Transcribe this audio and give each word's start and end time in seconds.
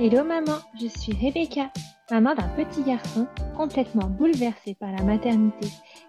Hello 0.00 0.22
maman, 0.22 0.58
je 0.80 0.86
suis 0.86 1.12
Rebecca, 1.12 1.72
maman 2.08 2.32
d'un 2.36 2.48
petit 2.50 2.84
garçon 2.84 3.26
complètement 3.56 4.06
bouleversé 4.06 4.76
par 4.78 4.92
la 4.92 5.02
maternité 5.02 5.66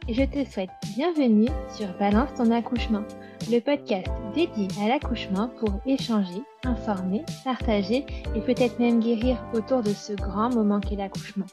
et 0.07 0.13
je 0.13 0.25
te 0.25 0.47
souhaite 0.47 0.69
bienvenue 0.95 1.49
sur 1.75 1.87
Balance 1.97 2.31
ton 2.35 2.51
accouchement, 2.51 3.01
le 3.49 3.59
podcast 3.59 4.07
dédié 4.35 4.67
à 4.79 4.89
l'accouchement 4.89 5.49
pour 5.59 5.81
échanger, 5.87 6.43
informer, 6.65 7.23
partager 7.43 8.05
et 8.35 8.41
peut-être 8.41 8.77
même 8.77 8.99
guérir 8.99 9.43
autour 9.55 9.81
de 9.81 9.89
ce 9.89 10.13
grand 10.13 10.53
moment 10.53 10.79
qu'est 10.81 10.95
l'accouchement. 10.95 11.47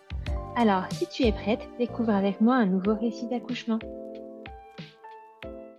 Alors, 0.56 0.84
si 0.92 1.08
tu 1.08 1.22
es 1.22 1.32
prête, 1.32 1.66
découvre 1.78 2.12
avec 2.12 2.42
moi 2.42 2.56
un 2.56 2.66
nouveau 2.66 2.94
récit 2.96 3.28
d'accouchement. 3.28 3.78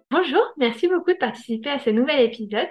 Bonjour, 0.10 0.42
merci 0.58 0.88
beaucoup 0.88 1.14
de 1.14 1.20
participer 1.20 1.70
à 1.70 1.78
ce 1.78 1.92
nouvel 1.92 2.22
épisode. 2.22 2.70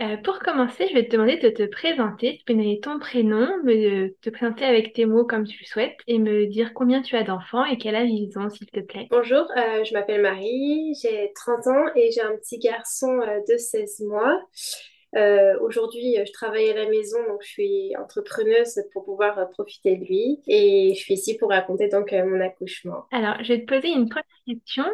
Euh, 0.00 0.16
pour 0.16 0.40
commencer, 0.40 0.88
je 0.88 0.94
vais 0.94 1.06
te 1.06 1.12
demander 1.12 1.36
de 1.36 1.50
te 1.50 1.62
présenter, 1.62 2.40
peux 2.46 2.54
donner 2.54 2.80
ton 2.80 2.98
prénom, 2.98 3.46
me, 3.62 4.08
te 4.22 4.28
présenter 4.28 4.64
avec 4.64 4.92
tes 4.92 5.06
mots 5.06 5.24
comme 5.24 5.46
tu 5.46 5.56
le 5.60 5.66
souhaites 5.66 5.96
et 6.08 6.18
me 6.18 6.46
dire 6.46 6.74
combien 6.74 7.00
tu 7.00 7.14
as 7.14 7.22
d'enfants 7.22 7.64
et 7.64 7.78
quel 7.78 7.94
âge 7.94 8.08
ils 8.10 8.36
ont, 8.36 8.50
s'il 8.50 8.66
te 8.66 8.80
plaît. 8.80 9.06
Bonjour, 9.12 9.46
euh, 9.56 9.84
je 9.84 9.94
m'appelle 9.94 10.20
Marie, 10.20 10.94
j'ai 11.00 11.30
30 11.36 11.66
ans 11.68 11.84
et 11.94 12.10
j'ai 12.10 12.22
un 12.22 12.36
petit 12.36 12.58
garçon 12.58 13.20
euh, 13.20 13.38
de 13.48 13.56
16 13.56 14.00
mois. 14.08 14.40
Aujourd'hui, 15.60 16.16
je 16.26 16.32
travaille 16.32 16.70
à 16.70 16.74
la 16.74 16.88
maison, 16.88 17.18
donc 17.28 17.40
je 17.42 17.48
suis 17.48 17.92
entrepreneuse 17.96 18.82
pour 18.92 19.04
pouvoir 19.04 19.48
profiter 19.50 19.94
de 19.94 20.04
lui 20.04 20.40
et 20.48 20.92
je 20.92 20.98
suis 20.98 21.14
ici 21.14 21.36
pour 21.36 21.50
raconter 21.50 21.86
donc 21.86 22.10
mon 22.10 22.40
accouchement. 22.40 23.04
Alors, 23.12 23.36
je 23.44 23.52
vais 23.52 23.64
te 23.64 23.72
poser 23.72 23.90
une 23.90 24.08
première 24.08 24.24
question. 24.44 24.84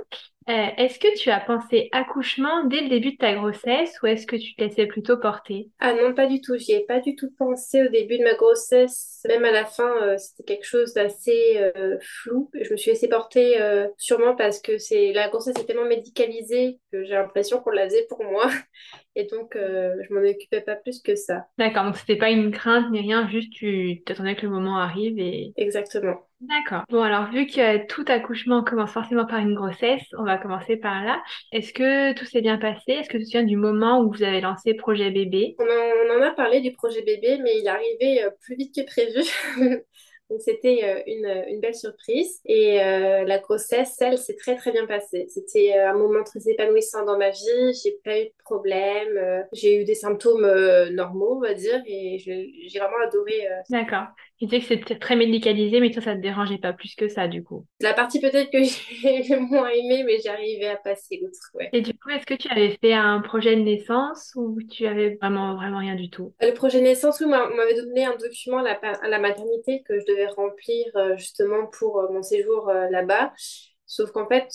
Euh, 0.50 0.66
est-ce 0.78 0.98
que 0.98 1.16
tu 1.16 1.30
as 1.30 1.38
pensé 1.38 1.88
accouchement 1.92 2.64
dès 2.64 2.80
le 2.80 2.88
début 2.88 3.12
de 3.12 3.16
ta 3.18 3.34
grossesse 3.34 3.96
ou 4.02 4.06
est-ce 4.06 4.26
que 4.26 4.34
tu 4.34 4.56
te 4.56 4.64
laissais 4.64 4.86
plutôt 4.86 5.16
porter? 5.16 5.70
Ah 5.78 5.94
non, 5.94 6.12
pas 6.12 6.26
du 6.26 6.40
tout. 6.40 6.56
J'y 6.58 6.72
ai 6.72 6.84
pas 6.86 6.98
du 6.98 7.14
tout 7.14 7.30
pensé 7.38 7.82
au 7.82 7.88
début 7.88 8.18
de 8.18 8.24
ma 8.24 8.34
grossesse. 8.34 9.22
Même 9.28 9.44
à 9.44 9.52
la 9.52 9.64
fin, 9.64 9.90
euh, 10.02 10.16
c'était 10.18 10.42
quelque 10.42 10.66
chose 10.66 10.92
d'assez 10.94 11.70
euh, 11.76 11.98
flou. 12.00 12.50
Je 12.60 12.72
me 12.72 12.76
suis 12.76 12.90
laissée 12.90 13.08
porter 13.08 13.58
sûrement 13.96 14.34
parce 14.34 14.60
que 14.60 14.78
c'est 14.78 15.12
la 15.12 15.28
grossesse 15.28 15.56
est 15.56 15.66
tellement 15.66 15.84
médicalisée 15.84 16.80
que 16.90 17.04
j'ai 17.04 17.14
l'impression 17.14 17.60
qu'on 17.60 17.70
la 17.70 17.84
faisait 17.84 18.06
pour 18.08 18.24
moi. 18.24 18.50
Et 19.14 19.24
donc, 19.24 19.52
je 19.54 20.14
m'en 20.14 20.20
occupais 20.20 20.62
pas 20.62 20.76
plus 20.76 21.00
que 21.00 21.14
ça. 21.14 21.46
D'accord, 21.58 21.84
donc 21.84 21.96
c'était 21.96 22.16
pas 22.16 22.30
une 22.30 22.50
crainte 22.50 22.90
ni 22.90 23.00
rien, 23.00 23.28
juste 23.28 23.52
tu 23.52 24.02
t'attendais 24.04 24.34
que 24.34 24.42
le 24.42 24.50
moment 24.50 24.78
arrive 24.78 25.18
et... 25.18 25.52
Exactement. 25.56 26.29
D'accord. 26.40 26.84
Bon, 26.88 27.02
alors, 27.02 27.30
vu 27.30 27.46
que 27.46 27.86
tout 27.86 28.04
accouchement 28.08 28.64
commence 28.64 28.92
forcément 28.92 29.26
par 29.26 29.40
une 29.40 29.54
grossesse, 29.54 30.02
on 30.18 30.24
va 30.24 30.38
commencer 30.38 30.76
par 30.78 31.04
là. 31.04 31.22
Est-ce 31.52 31.74
que 31.74 32.14
tout 32.14 32.24
s'est 32.24 32.40
bien 32.40 32.56
passé? 32.56 32.92
Est-ce 32.92 33.10
que 33.10 33.18
tu 33.18 33.24
te 33.24 33.28
souviens 33.28 33.42
du 33.42 33.56
moment 33.56 34.00
où 34.00 34.10
vous 34.10 34.22
avez 34.22 34.40
lancé 34.40 34.72
Projet 34.72 35.10
Bébé? 35.10 35.54
On 35.58 35.64
en, 35.64 36.16
on 36.16 36.18
en 36.18 36.22
a 36.22 36.30
parlé 36.30 36.62
du 36.62 36.72
projet 36.72 37.02
bébé, 37.02 37.38
mais 37.42 37.58
il 37.58 37.66
est 37.66 37.68
arrivé 37.68 38.24
euh, 38.24 38.30
plus 38.40 38.56
vite 38.56 38.74
que 38.74 38.86
prévu. 38.86 39.20
Donc 40.30 40.40
c'était 40.40 40.80
euh, 40.84 41.02
une, 41.06 41.44
une, 41.48 41.60
belle 41.60 41.74
surprise. 41.74 42.40
Et 42.46 42.80
euh, 42.80 43.24
la 43.24 43.38
grossesse, 43.38 44.00
elle, 44.00 44.16
s'est 44.16 44.36
très 44.36 44.56
très 44.56 44.72
bien 44.72 44.86
passée. 44.86 45.26
C'était 45.28 45.74
un 45.74 45.94
moment 45.94 46.24
très 46.24 46.48
épanouissant 46.48 47.04
dans 47.04 47.18
ma 47.18 47.30
vie. 47.30 47.80
J'ai 47.84 47.98
pas 48.02 48.18
eu 48.18 48.24
de 48.24 48.32
problème. 48.44 49.44
j'ai 49.52 49.82
eu 49.82 49.84
des 49.84 49.96
symptômes 49.96 50.48
normaux, 50.92 51.36
on 51.36 51.40
va 51.40 51.52
dire. 51.52 51.82
Et 51.84 52.18
j'ai 52.18 52.78
vraiment 52.78 53.04
adoré. 53.04 53.46
D'accord. 53.68 54.06
Tu 54.40 54.46
disais 54.46 54.60
que 54.60 54.66
c'était 54.68 54.98
très 54.98 55.16
médicalisé, 55.16 55.80
mais 55.80 55.90
toi, 55.90 56.00
ça 56.00 56.14
te 56.14 56.20
dérangeait 56.20 56.56
pas 56.56 56.72
plus 56.72 56.94
que 56.94 57.08
ça, 57.08 57.28
du 57.28 57.44
coup. 57.44 57.66
La 57.78 57.92
partie 57.92 58.20
peut-être 58.20 58.50
que 58.50 58.62
j'ai 59.22 59.36
moins 59.36 59.68
aimée, 59.68 60.02
mais 60.02 60.18
j'arrivais 60.18 60.68
à 60.68 60.76
passer 60.76 61.20
l'autre, 61.20 61.38
ouais. 61.52 61.68
Et 61.74 61.82
du 61.82 61.92
coup, 61.92 62.08
est-ce 62.08 62.24
que 62.24 62.32
tu 62.32 62.48
avais 62.48 62.78
fait 62.80 62.94
un 62.94 63.20
projet 63.20 63.54
de 63.54 63.60
naissance 63.60 64.32
ou 64.36 64.56
tu 64.62 64.86
avais 64.86 65.18
vraiment, 65.20 65.56
vraiment 65.56 65.76
rien 65.76 65.94
du 65.94 66.08
tout? 66.08 66.32
Le 66.40 66.52
projet 66.52 66.78
de 66.78 66.84
naissance, 66.84 67.20
oui, 67.20 67.26
on 67.26 67.54
m'avait 67.54 67.74
donné 67.74 68.06
un 68.06 68.16
document 68.16 68.64
à 68.64 69.08
la, 69.08 69.18
maternité 69.18 69.82
que 69.86 70.00
je 70.00 70.06
devais 70.06 70.28
remplir 70.28 70.86
euh, 70.96 71.18
justement 71.18 71.66
pour 71.78 71.98
euh, 71.98 72.10
mon 72.10 72.22
séjour 72.22 72.70
euh, 72.70 72.88
là-bas. 72.88 73.34
Sauf 73.84 74.10
qu'en 74.12 74.26
fait, 74.26 74.46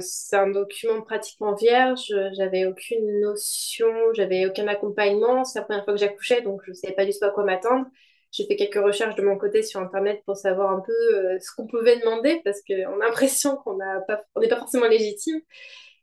c'est 0.00 0.36
un 0.36 0.48
document 0.48 1.02
pratiquement 1.02 1.54
vierge. 1.56 2.04
J'avais 2.36 2.66
aucune 2.66 3.20
notion, 3.20 3.88
j'avais 4.12 4.46
aucun 4.46 4.68
accompagnement. 4.68 5.44
C'est 5.44 5.58
la 5.58 5.64
première 5.64 5.84
fois 5.84 5.94
que 5.94 5.98
j'accouchais, 5.98 6.40
donc 6.40 6.60
je 6.64 6.70
ne 6.70 6.74
savais 6.74 6.94
pas 6.94 7.04
du 7.04 7.10
tout 7.10 7.24
à 7.24 7.30
quoi 7.30 7.42
m'attendre. 7.42 7.86
J'ai 8.32 8.46
fait 8.46 8.56
quelques 8.56 8.82
recherches 8.84 9.14
de 9.14 9.22
mon 9.22 9.38
côté 9.38 9.62
sur 9.62 9.80
Internet 9.80 10.22
pour 10.26 10.36
savoir 10.36 10.70
un 10.72 10.80
peu 10.80 10.92
euh, 10.92 11.38
ce 11.40 11.54
qu'on 11.56 11.66
pouvait 11.66 11.98
demander 11.98 12.40
parce 12.44 12.60
qu'on 12.62 13.00
a 13.00 13.06
l'impression 13.06 13.56
qu'on 13.56 13.78
n'est 13.78 14.48
pas, 14.48 14.58
forcément 14.58 14.88
légitime. 14.88 15.40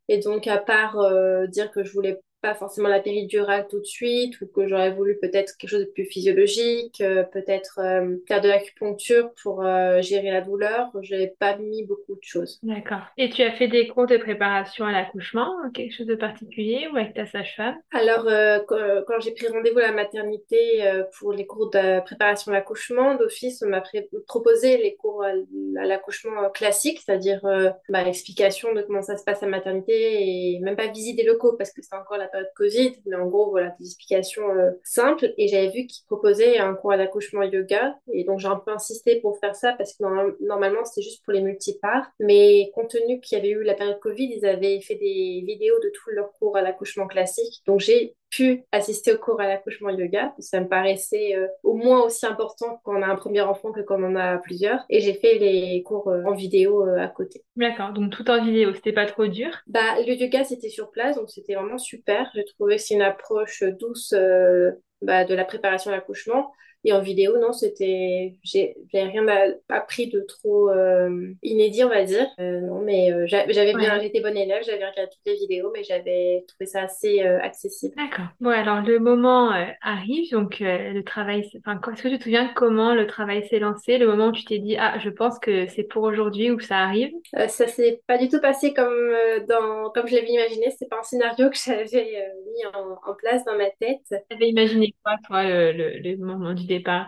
Et 0.07 0.19
donc, 0.19 0.47
à 0.47 0.57
part 0.57 0.99
euh, 0.99 1.47
dire 1.47 1.71
que 1.71 1.83
je 1.83 1.91
voulais 1.93 2.19
pas 2.43 2.53
forcément 2.55 2.89
la 2.89 2.99
péridurale 2.99 3.67
tout 3.69 3.79
de 3.79 3.85
suite 3.85 4.39
ou 4.41 4.47
que 4.47 4.67
j'aurais 4.67 4.91
voulu 4.91 5.17
peut-être 5.17 5.57
quelque 5.57 5.69
chose 5.69 5.79
de 5.79 5.91
plus 5.91 6.03
physiologique, 6.03 6.99
euh, 6.99 7.23
peut-être 7.23 7.79
euh, 7.79 8.17
faire 8.27 8.41
de 8.41 8.49
l'acupuncture 8.49 9.31
pour 9.41 9.65
euh, 9.65 10.01
gérer 10.01 10.29
la 10.29 10.41
douleur. 10.41 10.91
Je 11.01 11.15
n'ai 11.15 11.27
pas 11.27 11.55
mis 11.55 11.85
beaucoup 11.85 12.15
de 12.15 12.21
choses. 12.21 12.59
D'accord. 12.61 12.99
Et 13.17 13.29
tu 13.29 13.41
as 13.43 13.53
fait 13.53 13.69
des 13.69 13.87
cours 13.87 14.07
de 14.07 14.17
préparation 14.17 14.85
à 14.85 14.91
l'accouchement, 14.91 15.55
quelque 15.73 15.95
chose 15.95 16.05
de 16.05 16.15
particulier 16.15 16.89
ou 16.91 16.97
avec 16.97 17.13
ta 17.13 17.25
sage-femme? 17.25 17.77
Alors, 17.93 18.25
quand 18.67 19.19
j'ai 19.21 19.31
pris 19.31 19.47
rendez-vous 19.47 19.79
à 19.79 19.87
la 19.87 19.93
maternité 19.93 20.83
pour 21.17 21.31
les 21.31 21.45
cours 21.45 21.69
de 21.69 22.01
préparation 22.01 22.51
à 22.51 22.55
l'accouchement, 22.55 23.15
d'office, 23.15 23.63
on 23.65 23.69
m'a 23.69 23.81
proposé 24.27 24.77
les 24.77 24.95
cours 24.95 25.23
à 25.23 25.85
l'accouchement 25.85 26.49
classique, 26.49 26.99
c'est-à-dire 27.05 27.41
bah, 27.87 28.03
l'explication 28.03 28.73
de 28.73 28.81
comment 28.81 29.01
ça 29.01 29.15
se 29.15 29.23
passe 29.23 29.41
à 29.43 29.45
la 29.45 29.51
maternité 29.51 29.93
et 29.93 30.59
même 30.59 30.75
pas 30.75 30.87
visite 30.87 31.15
des 31.15 31.23
locaux 31.23 31.53
parce 31.53 31.71
que 31.71 31.81
c'est 31.81 31.95
encore 31.95 32.17
la 32.17 32.32
Covid, 32.55 32.93
mais 33.05 33.15
en 33.15 33.27
gros, 33.27 33.49
voilà, 33.49 33.75
des 33.79 33.85
explications 33.85 34.49
euh, 34.49 34.71
simples. 34.83 35.33
Et 35.37 35.47
j'avais 35.47 35.69
vu 35.69 35.87
qu'ils 35.87 36.05
proposaient 36.05 36.57
un 36.57 36.73
cours 36.73 36.95
d'accouchement 36.97 37.43
yoga. 37.43 37.95
Et 38.11 38.23
donc, 38.23 38.39
j'ai 38.39 38.47
un 38.47 38.55
peu 38.55 38.71
insisté 38.71 39.19
pour 39.21 39.39
faire 39.39 39.55
ça 39.55 39.73
parce 39.73 39.93
que 39.93 40.03
normalement, 40.45 40.83
c'était 40.85 41.01
juste 41.01 41.23
pour 41.23 41.33
les 41.33 41.41
multiparts. 41.41 42.07
Mais 42.19 42.71
compte 42.73 42.89
tenu 42.89 43.19
qu'il 43.19 43.37
y 43.37 43.41
avait 43.41 43.51
eu 43.51 43.63
la 43.63 43.73
période 43.73 43.99
Covid, 43.99 44.33
ils 44.35 44.45
avaient 44.45 44.81
fait 44.81 44.95
des 44.95 45.43
vidéos 45.45 45.79
de 45.79 45.91
tous 45.93 46.09
leurs 46.11 46.31
cours 46.33 46.57
à 46.57 46.61
l'accouchement 46.61 47.07
classique. 47.07 47.61
Donc, 47.65 47.79
j'ai 47.79 48.15
pu 48.33 48.63
assister 48.71 49.13
au 49.13 49.17
cours 49.17 49.39
à 49.39 49.47
l'accouchement 49.47 49.89
yoga. 49.89 50.33
Ça 50.39 50.59
me 50.59 50.67
paraissait 50.67 51.35
euh, 51.35 51.47
au 51.61 51.75
moins 51.75 52.01
aussi 52.01 52.25
important 52.25 52.81
quand 52.83 52.97
on 52.97 53.01
a 53.01 53.07
un 53.07 53.15
premier 53.15 53.41
enfant 53.41 53.71
que 53.71 53.81
quand 53.81 54.01
on 54.01 54.07
en 54.07 54.15
a 54.15 54.37
plusieurs. 54.37 54.83
Et 54.89 55.01
j'ai 55.01 55.13
fait 55.13 55.37
les 55.37 55.83
cours 55.83 56.07
euh, 56.07 56.23
en 56.25 56.33
vidéo 56.33 56.83
à 56.83 57.07
côté. 57.07 57.43
D'accord, 57.55 57.93
donc 57.93 58.11
tout 58.11 58.29
en 58.29 58.43
vidéo, 58.43 58.73
c'était 58.73 58.93
pas 58.93 59.05
trop 59.05 59.27
dur? 59.27 59.49
Bah, 59.67 59.99
le 60.05 60.13
yoga, 60.13 60.43
c'était 60.43 60.69
sur 60.69 60.89
place, 60.89 61.15
donc 61.15 61.29
c'était 61.29 61.53
vraiment 61.55 61.77
super. 61.77 62.29
J'ai 62.33 62.45
trouvé 62.45 62.77
que 62.77 62.81
c'est 62.81 62.95
une 62.95 63.01
approche 63.01 63.63
douce 63.79 64.13
euh, 64.13 64.71
bah, 65.01 65.25
de 65.25 65.35
la 65.35 65.45
préparation 65.45 65.91
à 65.91 65.95
l'accouchement. 65.95 66.51
Et 66.85 66.91
en 66.91 66.99
vidéo, 67.01 67.37
non, 67.39 67.53
c'était, 67.53 68.33
j'ai 68.43 68.75
rien 68.91 69.25
appris 69.69 70.07
de 70.07 70.19
trop 70.19 70.69
euh, 70.69 71.33
inédit, 71.41 71.83
on 71.85 71.89
va 71.89 72.03
dire. 72.03 72.27
Euh, 72.39 72.59
non, 72.59 72.81
mais 72.81 73.11
euh, 73.11 73.25
j'avais 73.25 73.73
bien, 73.73 74.01
j'étais 74.01 74.19
bonne 74.19 74.35
élève, 74.35 74.63
j'avais 74.65 74.85
regardé 74.85 75.09
toutes 75.09 75.25
les 75.25 75.35
vidéos, 75.35 75.71
mais 75.73 75.83
j'avais 75.83 76.43
trouvé 76.47 76.65
ça 76.65 76.81
assez 76.81 77.21
accessible. 77.21 77.95
D'accord. 77.95 78.25
Bon, 78.41 78.49
alors 78.49 78.81
le 78.81 78.99
moment 78.99 79.51
arrive, 79.81 80.29
donc 80.31 80.57
le 80.59 81.01
travail, 81.03 81.49
enfin, 81.65 81.79
est-ce 81.93 82.03
que 82.03 82.09
tu 82.09 82.17
te 82.17 82.23
souviens 82.23 82.51
comment 82.53 82.93
le 82.93 83.07
travail 83.07 83.47
s'est 83.47 83.59
lancé, 83.59 83.97
le 83.97 84.07
moment 84.07 84.27
où 84.27 84.31
tu 84.33 84.43
t'es 84.43 84.59
dit, 84.59 84.75
ah, 84.77 84.97
je 84.99 85.09
pense 85.09 85.39
que 85.39 85.67
c'est 85.67 85.83
pour 85.83 86.03
aujourd'hui 86.03 86.51
ou 86.51 86.59
ça 86.59 86.79
arrive? 86.79 87.13
Ça 87.47 87.67
s'est 87.67 88.01
pas 88.07 88.17
du 88.17 88.27
tout 88.27 88.41
passé 88.41 88.73
comme 88.73 89.13
dans, 89.47 89.89
comme 89.91 90.07
je 90.07 90.15
l'avais 90.15 90.31
imaginé. 90.31 90.67
C'est 90.77 90.89
pas 90.89 90.99
un 90.99 91.03
scénario 91.03 91.49
que 91.49 91.57
j'avais 91.65 92.29
mis 92.53 92.65
en, 92.73 93.09
en, 93.09 93.15
place 93.15 93.45
dans 93.45 93.57
ma 93.57 93.69
tête. 93.69 94.01
Tu 94.09 94.35
avais 94.35 94.49
imaginé 94.49 94.93
quoi, 95.01 95.15
toi, 95.25 95.43
le, 95.43 95.71
le, 95.71 95.99
le 95.99 96.17
moment 96.17 96.53
du 96.53 96.65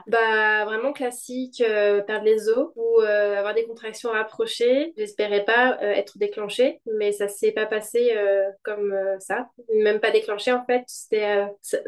bah, 0.07 0.65
vraiment 0.65 0.93
classique, 0.93 1.61
euh, 1.61 2.01
perdre 2.01 2.25
les 2.25 2.49
os 2.49 2.69
ou 2.75 3.01
euh, 3.01 3.37
avoir 3.37 3.53
des 3.53 3.65
contractions 3.65 4.11
rapprochées. 4.11 4.93
J'espérais 4.97 5.43
pas 5.43 5.77
euh, 5.81 5.91
être 5.91 6.17
déclenchée, 6.17 6.79
mais 6.85 7.11
ça 7.11 7.27
s'est 7.27 7.51
pas 7.51 7.65
passé 7.65 8.13
comme 8.63 8.95
ça. 9.19 9.49
Même 9.73 9.99
pas 9.99 10.11
déclenché 10.11 10.51
en 10.51 10.63
fait. 10.65 10.83
C'était 10.87 11.45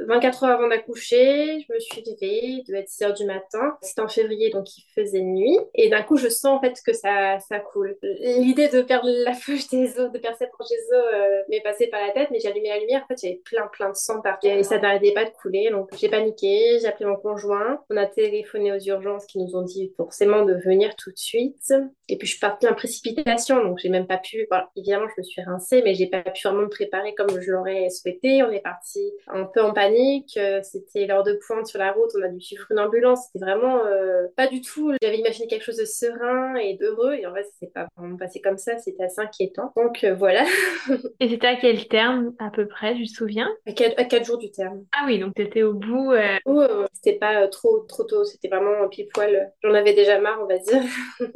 24 0.07 0.43
heures 0.43 0.49
avant 0.51 0.67
d'accoucher. 0.67 1.59
Je 1.67 1.73
me 1.73 1.79
suis 1.79 2.01
réveillée, 2.01 2.47
il 2.47 2.63
devait 2.63 2.79
être 2.79 2.89
6 2.89 3.03
heures 3.03 3.13
du 3.13 3.25
matin. 3.25 3.77
C'était 3.81 4.01
en 4.01 4.07
février, 4.07 4.49
donc 4.49 4.65
il 4.77 4.83
faisait 4.95 5.21
nuit. 5.21 5.57
Et 5.75 5.89
d'un 5.89 6.03
coup, 6.03 6.17
je 6.17 6.29
sens 6.29 6.57
en 6.57 6.61
fait 6.61 6.75
que 6.85 6.93
ça, 6.93 7.39
ça 7.39 7.59
coule. 7.59 7.97
L'idée 8.01 8.69
de 8.69 8.81
perdre 8.81 9.09
la 9.25 9.33
feuille 9.33 9.65
des 9.71 9.99
os, 9.99 10.11
de 10.11 10.17
perdre 10.19 10.37
cette 10.37 10.51
branche 10.51 10.69
des 10.69 10.95
os 10.95 11.43
m'est 11.49 11.61
passée 11.61 11.87
par 11.87 12.05
la 12.05 12.11
tête, 12.11 12.29
mais 12.31 12.39
j'ai 12.39 12.49
allumé 12.49 12.69
la 12.69 12.79
lumière. 12.79 13.03
En 13.03 13.07
fait, 13.07 13.19
j'avais 13.21 13.41
plein, 13.45 13.67
plein 13.67 13.89
de 13.89 13.95
sang 13.95 14.21
partout 14.21 14.47
et 14.47 14.63
ça 14.63 14.79
n'arrêtait 14.79 15.13
pas 15.13 15.25
de 15.25 15.31
couler. 15.31 15.69
Donc 15.71 15.89
j'ai 15.97 16.09
paniqué, 16.09 16.79
j'ai 16.79 16.87
appelé 16.87 17.05
mon 17.05 17.15
conjoint. 17.15 17.66
On 17.89 17.97
a 17.97 18.05
téléphoné 18.05 18.71
aux 18.71 18.79
urgences 18.79 19.25
qui 19.25 19.39
nous 19.39 19.55
ont 19.55 19.63
dit 19.63 19.91
forcément 19.97 20.43
de 20.43 20.53
venir 20.53 20.95
tout 20.95 21.11
de 21.11 21.17
suite. 21.17 21.73
Et 22.09 22.17
puis 22.17 22.27
je 22.27 22.33
suis 22.33 22.39
partie 22.39 22.67
en 22.67 22.73
précipitation, 22.73 23.63
donc 23.63 23.79
j'ai 23.79 23.89
même 23.89 24.07
pas 24.07 24.17
pu. 24.17 24.47
évidemment, 24.75 25.07
je 25.15 25.21
me 25.21 25.23
suis 25.23 25.41
rincée, 25.41 25.81
mais 25.83 25.93
j'ai 25.93 26.07
pas 26.07 26.21
pu 26.21 26.47
vraiment 26.47 26.63
me 26.63 26.69
préparer 26.69 27.13
comme 27.15 27.41
je 27.41 27.51
l'aurais 27.51 27.89
souhaité. 27.89 28.43
On 28.43 28.51
est 28.51 28.61
parti 28.61 29.11
un 29.27 29.45
peu 29.45 29.61
en 29.61 29.73
panique. 29.73 30.39
C'était 30.63 31.05
l'heure 31.05 31.23
de 31.23 31.39
pointe 31.45 31.67
sur 31.67 31.79
la 31.79 31.91
route. 31.91 32.11
On 32.17 32.23
a 32.23 32.29
dû 32.29 32.39
suivre 32.41 32.65
une 32.71 32.79
ambulance. 32.79 33.25
C'était 33.27 33.45
vraiment 33.45 33.85
euh, 33.85 34.27
pas 34.35 34.47
du 34.47 34.61
tout. 34.61 34.93
J'avais 35.01 35.17
imaginé 35.17 35.47
quelque 35.47 35.63
chose 35.63 35.77
de 35.77 35.85
serein 35.85 36.55
et 36.55 36.75
d'heureux, 36.75 37.13
et 37.13 37.25
en 37.25 37.33
fait, 37.33 37.47
c'est 37.59 37.73
pas 37.73 37.87
vraiment 37.97 38.17
passé 38.17 38.41
comme 38.41 38.57
ça. 38.57 38.77
C'était 38.77 39.03
assez 39.03 39.21
inquiétant. 39.21 39.71
Donc 39.75 40.03
euh, 40.03 40.13
voilà. 40.15 40.45
et 41.19 41.29
c'était 41.29 41.47
à 41.47 41.55
quel 41.55 41.87
terme 41.87 42.33
à 42.39 42.49
peu 42.49 42.67
près, 42.67 42.95
je 42.95 43.01
me 43.01 43.05
souviens? 43.05 43.49
À 43.65 43.71
quatre, 43.71 44.25
jours 44.25 44.37
du 44.37 44.51
terme. 44.51 44.85
Ah 44.97 45.03
oui, 45.05 45.19
donc 45.19 45.33
tu 45.35 45.41
étais 45.41 45.63
au 45.63 45.73
bout. 45.73 46.11
Euh... 46.11 46.87
c'était 46.93 47.17
pas 47.17 47.47
trop, 47.47 47.56
trop 47.87 48.03
tôt. 48.03 48.23
C'était 48.23 48.47
vraiment 48.47 48.87
pile 48.89 49.07
poil. 49.13 49.51
J'en 49.63 49.73
avais 49.73 49.93
déjà 49.93 50.19
marre, 50.19 50.39
on 50.41 50.47
va 50.47 50.57
dire. 50.57 50.81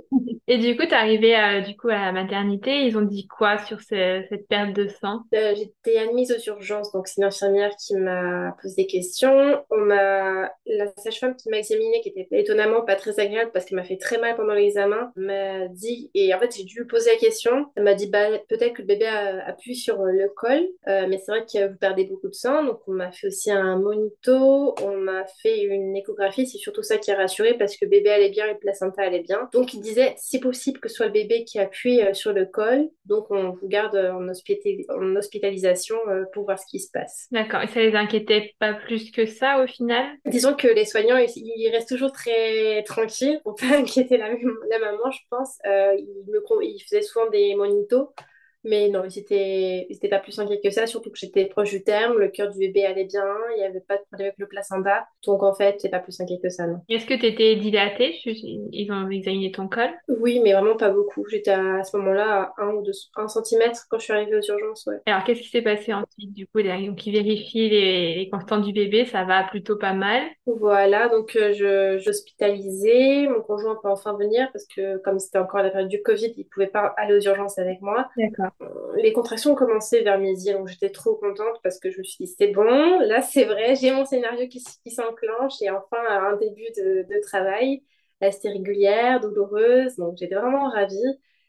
Et 0.47 0.57
du 0.57 0.75
coup, 0.75 0.83
tu 0.83 0.89
es 0.89 0.95
arrivée 0.95 1.33
à, 1.33 1.61
du 1.61 1.77
coup, 1.77 1.87
à 1.87 2.05
la 2.05 2.11
maternité. 2.11 2.81
Ils 2.81 2.97
ont 2.97 3.03
dit 3.03 3.25
quoi 3.25 3.57
sur 3.59 3.79
cette 3.79 4.47
perte 4.49 4.73
de 4.73 4.87
sang? 4.87 5.21
Euh, 5.33 5.53
J'étais 5.55 5.97
admise 5.97 6.31
aux 6.31 6.49
urgences. 6.49 6.91
Donc, 6.91 7.07
c'est 7.07 7.21
une 7.21 7.27
infirmière 7.27 7.71
qui 7.77 7.95
m'a 7.95 8.55
posé 8.61 8.83
des 8.83 8.87
questions. 8.87 9.63
On 9.69 9.77
m'a... 9.77 10.51
La 10.65 10.91
sage-femme 10.97 11.35
qui 11.37 11.49
m'a 11.49 11.59
examinée, 11.59 12.01
qui 12.01 12.09
était 12.09 12.27
étonnamment 12.31 12.81
pas 12.81 12.95
très 12.95 13.19
agréable 13.19 13.51
parce 13.53 13.65
qu'elle 13.65 13.77
m'a 13.77 13.85
fait 13.85 13.95
très 13.95 14.17
mal 14.17 14.35
pendant 14.35 14.53
l'examen, 14.53 15.13
m'a 15.15 15.67
dit... 15.69 16.11
Et 16.15 16.33
en 16.33 16.39
fait, 16.39 16.53
j'ai 16.53 16.63
dû 16.63 16.79
lui 16.79 16.87
poser 16.87 17.11
la 17.11 17.17
question. 17.17 17.67
Elle 17.75 17.83
m'a 17.83 17.93
dit, 17.93 18.09
bah, 18.09 18.27
peut-être 18.49 18.73
que 18.73 18.81
le 18.81 18.87
bébé 18.87 19.07
appuie 19.07 19.75
sur 19.75 20.03
le 20.03 20.27
col. 20.35 20.67
Euh, 20.87 21.05
mais 21.07 21.17
c'est 21.17 21.31
vrai 21.31 21.45
que 21.45 21.69
vous 21.69 21.77
perdez 21.77 22.03
beaucoup 22.03 22.27
de 22.27 22.33
sang. 22.33 22.65
Donc, 22.65 22.81
on 22.87 22.93
m'a 22.93 23.11
fait 23.11 23.27
aussi 23.27 23.51
un 23.51 23.77
monito. 23.77 24.75
On 24.83 24.97
m'a 24.97 25.25
fait 25.41 25.61
une 25.61 25.95
échographie. 26.11 26.47
C'est 26.47 26.57
surtout 26.57 26.83
ça 26.83 26.97
qui 26.97 27.11
a 27.11 27.15
rassuré 27.15 27.57
parce 27.57 27.75
que 27.75 27.85
le 27.85 27.89
bébé 27.89 28.09
allait 28.09 28.29
bien 28.29 28.47
et 28.47 28.55
placenta 28.55 29.01
allait 29.01 29.21
bien. 29.21 29.49
Donc, 29.53 29.73
il 29.73 29.81
disait, 29.81 30.15
c'est 30.17 30.39
possible 30.39 30.79
que 30.79 30.89
ce 30.89 30.95
soit 30.95 31.07
le 31.07 31.11
bébé 31.11 31.43
qui 31.43 31.59
appuie 31.59 32.01
euh, 32.01 32.13
sur 32.13 32.33
le 32.33 32.45
col. 32.45 32.89
Donc, 33.05 33.31
on 33.31 33.51
vous 33.51 33.67
garde 33.67 33.95
en, 33.95 34.27
en 34.27 35.15
hospitalisation 35.15 35.97
euh, 36.07 36.23
pour 36.33 36.45
voir 36.45 36.59
ce 36.59 36.65
qui 36.65 36.79
se 36.79 36.91
passe. 36.91 37.27
D'accord. 37.31 37.61
Et 37.61 37.67
ça 37.67 37.79
les 37.79 37.95
inquiétait 37.95 38.53
pas 38.59 38.73
plus 38.73 39.11
que 39.11 39.25
ça 39.25 39.63
au 39.63 39.67
final? 39.67 40.05
Disons 40.25 40.53
que 40.53 40.67
les 40.67 40.85
soignants, 40.85 41.17
ils, 41.17 41.69
restent 41.71 41.89
toujours 41.89 42.11
très 42.11 42.83
tranquilles 42.83 43.39
pour 43.43 43.55
pas 43.55 43.65
inquiéter 43.77 44.17
la, 44.17 44.29
la 44.29 44.79
maman, 44.79 45.11
je 45.11 45.19
pense. 45.29 45.57
Euh, 45.65 45.95
ils, 45.97 46.31
me, 46.31 46.41
ils 46.63 46.79
faisaient 46.81 47.01
souvent 47.01 47.29
des 47.29 47.55
monitos 47.55 48.13
mais 48.63 48.89
non, 48.89 49.03
ils 49.05 49.17
étaient, 49.17 50.09
pas 50.09 50.19
plus 50.19 50.37
inquiets 50.39 50.59
que 50.63 50.69
ça, 50.69 50.87
surtout 50.87 51.09
que 51.09 51.17
j'étais 51.17 51.45
proche 51.45 51.71
du 51.71 51.83
terme, 51.83 52.17
le 52.17 52.27
cœur 52.27 52.49
du 52.49 52.59
bébé 52.59 52.85
allait 52.85 53.05
bien, 53.05 53.25
il 53.55 53.59
n'y 53.59 53.65
avait 53.65 53.79
pas 53.79 53.97
de 53.97 54.03
problème 54.03 54.27
avec 54.27 54.37
le 54.37 54.47
placenta. 54.47 55.07
Donc 55.25 55.41
en 55.43 55.53
fait, 55.53 55.77
c'est 55.79 55.89
pas 55.89 55.99
plus 55.99 56.19
inquiet 56.19 56.39
que 56.41 56.49
ça, 56.49 56.67
non. 56.67 56.81
Est-ce 56.89 57.05
que 57.05 57.13
tu 57.13 57.25
étais 57.25 57.55
dilatée 57.55 58.13
Ils 58.25 58.91
ont 58.91 59.09
examiné 59.09 59.51
ton 59.51 59.67
col? 59.67 59.89
Oui, 60.07 60.39
mais 60.43 60.53
vraiment 60.53 60.75
pas 60.75 60.89
beaucoup. 60.89 61.25
J'étais 61.27 61.51
à, 61.51 61.83
ce 61.83 61.95
moment-là 61.97 62.53
à 62.57 62.63
1 62.63 62.73
ou 62.73 62.81
2 62.83 62.91
1 63.15 63.27
cm 63.27 63.71
quand 63.89 63.99
je 63.99 64.03
suis 64.03 64.13
arrivée 64.13 64.37
aux 64.37 64.51
urgences, 64.51 64.85
ouais. 64.87 64.97
Alors 65.05 65.23
qu'est-ce 65.23 65.41
qui 65.41 65.49
s'est 65.49 65.61
passé 65.61 65.93
ensuite 65.93 66.33
du 66.33 66.45
coup 66.47 66.61
Donc 66.61 67.05
ils 67.07 67.13
vérifient 67.13 67.69
les, 67.69 68.15
les 68.15 68.29
constants 68.29 68.59
du 68.59 68.73
bébé, 68.73 69.05
ça 69.05 69.23
va 69.23 69.43
plutôt 69.43 69.77
pas 69.77 69.93
mal? 69.93 70.23
Voilà, 70.45 71.09
donc 71.09 71.35
euh, 71.35 71.53
je 71.53 71.97
j'hospitalisais, 71.99 73.27
mon 73.27 73.41
conjoint 73.41 73.77
peut 73.81 73.89
enfin 73.89 74.15
venir 74.17 74.49
parce 74.51 74.65
que 74.65 74.97
comme 74.97 75.19
c'était 75.19 75.39
encore 75.39 75.61
la 75.61 75.69
période 75.69 75.89
du 75.89 76.01
Covid, 76.01 76.33
il 76.37 76.45
pouvait 76.45 76.67
pas 76.67 76.93
aller 76.97 77.15
aux 77.15 77.21
urgences 77.21 77.57
avec 77.57 77.81
moi. 77.81 78.09
D'accord 78.17 78.50
les 78.95 79.13
contractions 79.13 79.51
ont 79.53 79.55
commencé 79.55 80.01
vers 80.01 80.19
midi, 80.19 80.51
donc 80.53 80.67
j'étais 80.67 80.89
trop 80.89 81.15
contente 81.15 81.59
parce 81.63 81.79
que 81.79 81.89
je 81.91 81.99
me 81.99 82.03
suis 82.03 82.25
dit, 82.25 82.35
c'est 82.37 82.47
bon, 82.47 82.99
là 82.99 83.21
c'est 83.21 83.45
vrai, 83.45 83.75
j'ai 83.75 83.91
mon 83.91 84.05
scénario 84.05 84.47
qui, 84.47 84.61
s'enclenche 84.89 85.61
et 85.61 85.69
enfin 85.69 85.97
un 86.09 86.35
début 86.37 86.67
de, 86.77 87.21
travail. 87.21 87.83
Là 88.21 88.31
c'était 88.31 88.49
régulière, 88.49 89.19
douloureuse, 89.19 89.95
donc 89.97 90.17
j'étais 90.17 90.35
vraiment 90.35 90.69
ravie. 90.69 90.95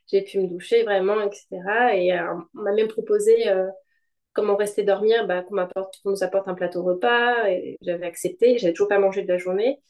J'ai 0.07 0.23
pu 0.23 0.41
me 0.41 0.49
doucher 0.49 0.83
vraiment, 0.85 1.21
etc. 1.23 1.47
Et 1.95 2.13
euh, 2.13 2.35
on 2.55 2.63
m'a 2.63 2.73
même 2.73 2.89
proposé, 2.89 3.49
euh, 3.49 3.69
comme 4.35 4.51
on 4.51 4.57
restait 4.57 4.85
dormir, 4.85 5.27
bah, 5.27 5.43
qu'on, 5.43 5.57
qu'on 5.57 6.11
nous 6.11 6.25
apporte 6.25 6.49
un 6.49 6.55
plateau 6.55 6.83
repas. 6.83 7.49
Et 7.51 7.79
j'avais 7.83 8.07
accepté, 8.07 8.59
j'avais 8.59 8.73
toujours 8.73 8.89
pas 8.89 8.99
mangé 8.99 9.23
de 9.23 9.29
la 9.29 9.39
journée. 9.39 9.81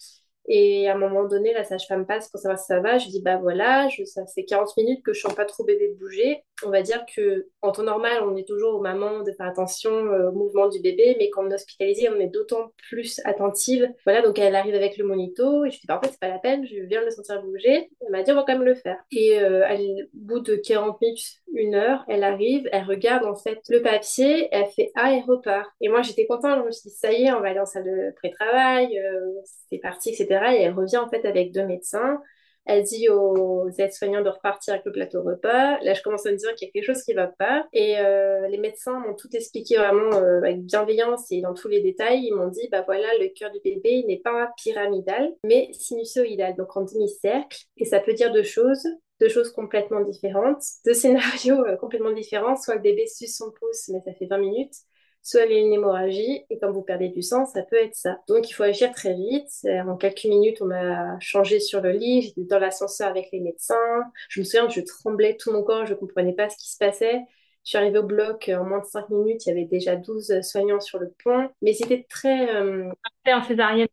Et 0.48 0.88
à 0.88 0.94
un 0.94 0.98
moment 0.98 1.24
donné, 1.24 1.52
la 1.52 1.64
sage-femme 1.64 2.06
passe 2.06 2.28
pour 2.28 2.40
savoir 2.40 2.58
si 2.58 2.66
ça 2.66 2.80
va. 2.80 2.98
Je 2.98 3.08
dis, 3.08 3.22
bah 3.22 3.36
voilà, 3.36 3.88
ça 4.04 4.26
fait 4.26 4.44
40 4.44 4.76
minutes 4.76 5.04
que 5.04 5.12
je 5.12 5.20
sens 5.20 5.34
pas 5.34 5.44
trop 5.44 5.64
bébé 5.64 5.88
de 5.88 5.98
bouger. 5.98 6.42
On 6.64 6.70
va 6.70 6.82
dire 6.82 7.04
que 7.14 7.48
en 7.60 7.72
temps 7.72 7.82
normal, 7.82 8.22
on 8.24 8.36
est 8.36 8.46
toujours 8.46 8.74
aux 8.74 8.80
mamans 8.80 9.22
de 9.22 9.32
faire 9.32 9.46
attention 9.46 9.90
euh, 9.90 10.30
au 10.30 10.32
mouvement 10.32 10.68
du 10.68 10.80
bébé, 10.80 11.16
mais 11.18 11.30
quand 11.30 11.44
on 11.44 11.50
est 11.50 11.54
hospitalisé, 11.54 12.08
on 12.08 12.20
est 12.20 12.28
d'autant 12.28 12.72
plus 12.88 13.20
attentive. 13.24 13.88
Voilà, 14.04 14.22
donc 14.22 14.38
elle 14.38 14.54
arrive 14.54 14.74
avec 14.74 14.96
le 14.96 15.04
monito 15.04 15.64
et 15.64 15.70
je 15.70 15.80
dis, 15.80 15.86
bah 15.86 15.98
en 15.98 16.00
fait, 16.00 16.10
c'est 16.10 16.20
pas 16.20 16.28
la 16.28 16.38
peine, 16.38 16.66
je 16.66 16.76
viens 16.82 17.00
de 17.00 17.06
le 17.06 17.10
sentir 17.10 17.42
bouger. 17.42 17.90
Elle 18.00 18.10
m'a 18.10 18.22
dit, 18.22 18.32
on 18.32 18.36
va 18.36 18.44
quand 18.46 18.54
même 18.54 18.62
le 18.62 18.74
faire. 18.74 18.98
Et 19.10 19.40
euh, 19.40 19.66
au 19.68 20.06
bout 20.14 20.40
de 20.40 20.56
40 20.56 21.00
minutes, 21.00 21.42
une 21.54 21.74
heure, 21.74 22.04
elle 22.08 22.24
arrive, 22.24 22.68
elle 22.72 22.84
regarde 22.84 23.24
en 23.24 23.34
fait 23.34 23.60
le 23.68 23.82
papier, 23.82 24.48
elle 24.52 24.66
fait 24.66 24.90
ah 24.94 25.12
et 25.12 25.20
repart. 25.20 25.70
Et 25.80 25.88
moi, 25.88 26.02
j'étais 26.02 26.26
contente, 26.26 26.60
je 26.60 26.66
me 26.66 26.70
suis 26.70 26.90
dit, 26.90 26.96
ça 26.96 27.12
y 27.12 27.24
est, 27.24 27.32
on 27.32 27.40
va 27.40 27.48
aller 27.48 27.60
en 27.60 27.66
salle 27.66 27.84
de 27.84 28.14
pré-travail, 28.16 28.98
euh, 28.98 29.20
c'est 29.68 29.78
parti, 29.78 30.10
etc. 30.10 30.31
Et 30.54 30.62
elle 30.62 30.74
revient 30.74 30.98
en 30.98 31.08
fait 31.08 31.24
avec 31.24 31.52
deux 31.52 31.64
médecins. 31.64 32.20
Elle 32.64 32.84
dit 32.84 33.08
aux 33.08 33.68
aides-soignants 33.78 34.22
de 34.22 34.28
repartir 34.28 34.74
avec 34.74 34.86
le 34.86 34.92
plateau 34.92 35.22
repas. 35.22 35.80
Là, 35.82 35.94
je 35.94 36.02
commence 36.02 36.26
à 36.26 36.30
me 36.30 36.36
dire 36.36 36.54
qu'il 36.54 36.68
y 36.68 36.70
a 36.70 36.72
quelque 36.72 36.86
chose 36.86 37.02
qui 37.02 37.12
ne 37.12 37.16
va 37.16 37.26
pas. 37.26 37.66
Et 37.72 37.98
euh, 37.98 38.46
les 38.48 38.58
médecins 38.58 39.00
m'ont 39.00 39.14
tout 39.14 39.28
expliqué 39.32 39.76
vraiment 39.76 40.14
euh, 40.14 40.38
avec 40.38 40.64
bienveillance 40.64 41.26
et 41.32 41.40
dans 41.40 41.54
tous 41.54 41.68
les 41.68 41.80
détails. 41.80 42.24
Ils 42.24 42.34
m'ont 42.34 42.48
dit, 42.48 42.68
bah 42.70 42.82
voilà, 42.86 43.08
le 43.18 43.28
cœur 43.28 43.50
du 43.50 43.58
bébé 43.64 44.04
n'est 44.06 44.20
pas 44.20 44.52
pyramidal, 44.62 45.32
mais 45.44 45.70
sinusoïdal, 45.72 46.54
donc 46.54 46.76
en 46.76 46.82
demi-cercle. 46.82 47.64
Et 47.78 47.84
ça 47.84 47.98
peut 47.98 48.14
dire 48.14 48.32
deux 48.32 48.44
choses 48.44 48.86
deux 49.22 49.28
choses 49.28 49.52
complètement 49.52 50.00
différentes, 50.00 50.64
deux 50.84 50.94
scénarios 50.94 51.64
euh, 51.64 51.76
complètement 51.76 52.12
différents. 52.12 52.56
Soit 52.56 52.74
le 52.74 52.80
bébé 52.80 53.06
suce 53.06 53.36
son 53.36 53.52
pouce, 53.52 53.88
mais 53.88 54.00
ça 54.04 54.12
fait 54.14 54.26
20 54.26 54.38
minutes, 54.38 54.74
soit 55.22 55.46
y 55.46 55.54
a 55.54 55.58
une 55.58 55.72
hémorragie, 55.72 56.44
et 56.50 56.58
quand 56.58 56.70
vous 56.70 56.82
perdez 56.82 57.08
du 57.08 57.22
sang, 57.22 57.46
ça 57.46 57.62
peut 57.62 57.76
être 57.76 57.94
ça. 57.94 58.18
Donc 58.28 58.48
il 58.48 58.52
faut 58.52 58.64
agir 58.64 58.92
très 58.92 59.14
vite. 59.14 59.50
En 59.86 59.96
quelques 59.96 60.24
minutes, 60.24 60.60
on 60.60 60.66
m'a 60.66 61.18
changé 61.20 61.60
sur 61.60 61.80
le 61.80 61.92
lit, 61.92 62.22
j'étais 62.22 62.44
dans 62.44 62.58
l'ascenseur 62.58 63.08
avec 63.08 63.28
les 63.32 63.40
médecins. 63.40 64.02
Je 64.28 64.40
me 64.40 64.44
souviens 64.44 64.66
que 64.66 64.72
je 64.72 64.80
tremblais 64.80 65.36
tout 65.38 65.52
mon 65.52 65.62
corps, 65.62 65.86
je 65.86 65.94
ne 65.94 65.98
comprenais 65.98 66.32
pas 66.34 66.48
ce 66.48 66.56
qui 66.56 66.70
se 66.70 66.78
passait. 66.78 67.20
Je 67.64 67.70
suis 67.70 67.78
arrivée 67.78 67.98
au 67.98 68.02
bloc, 68.02 68.50
en 68.52 68.64
moins 68.64 68.80
de 68.80 68.86
5 68.86 69.08
minutes, 69.10 69.46
il 69.46 69.50
y 69.50 69.52
avait 69.52 69.66
déjà 69.66 69.94
12 69.94 70.40
soignants 70.42 70.80
sur 70.80 70.98
le 70.98 71.14
pont. 71.22 71.48
Mais 71.62 71.74
c'était 71.74 72.04
très... 72.08 72.52
Euh... 72.56 72.90
en 73.26 73.42
césarienne 73.44 73.86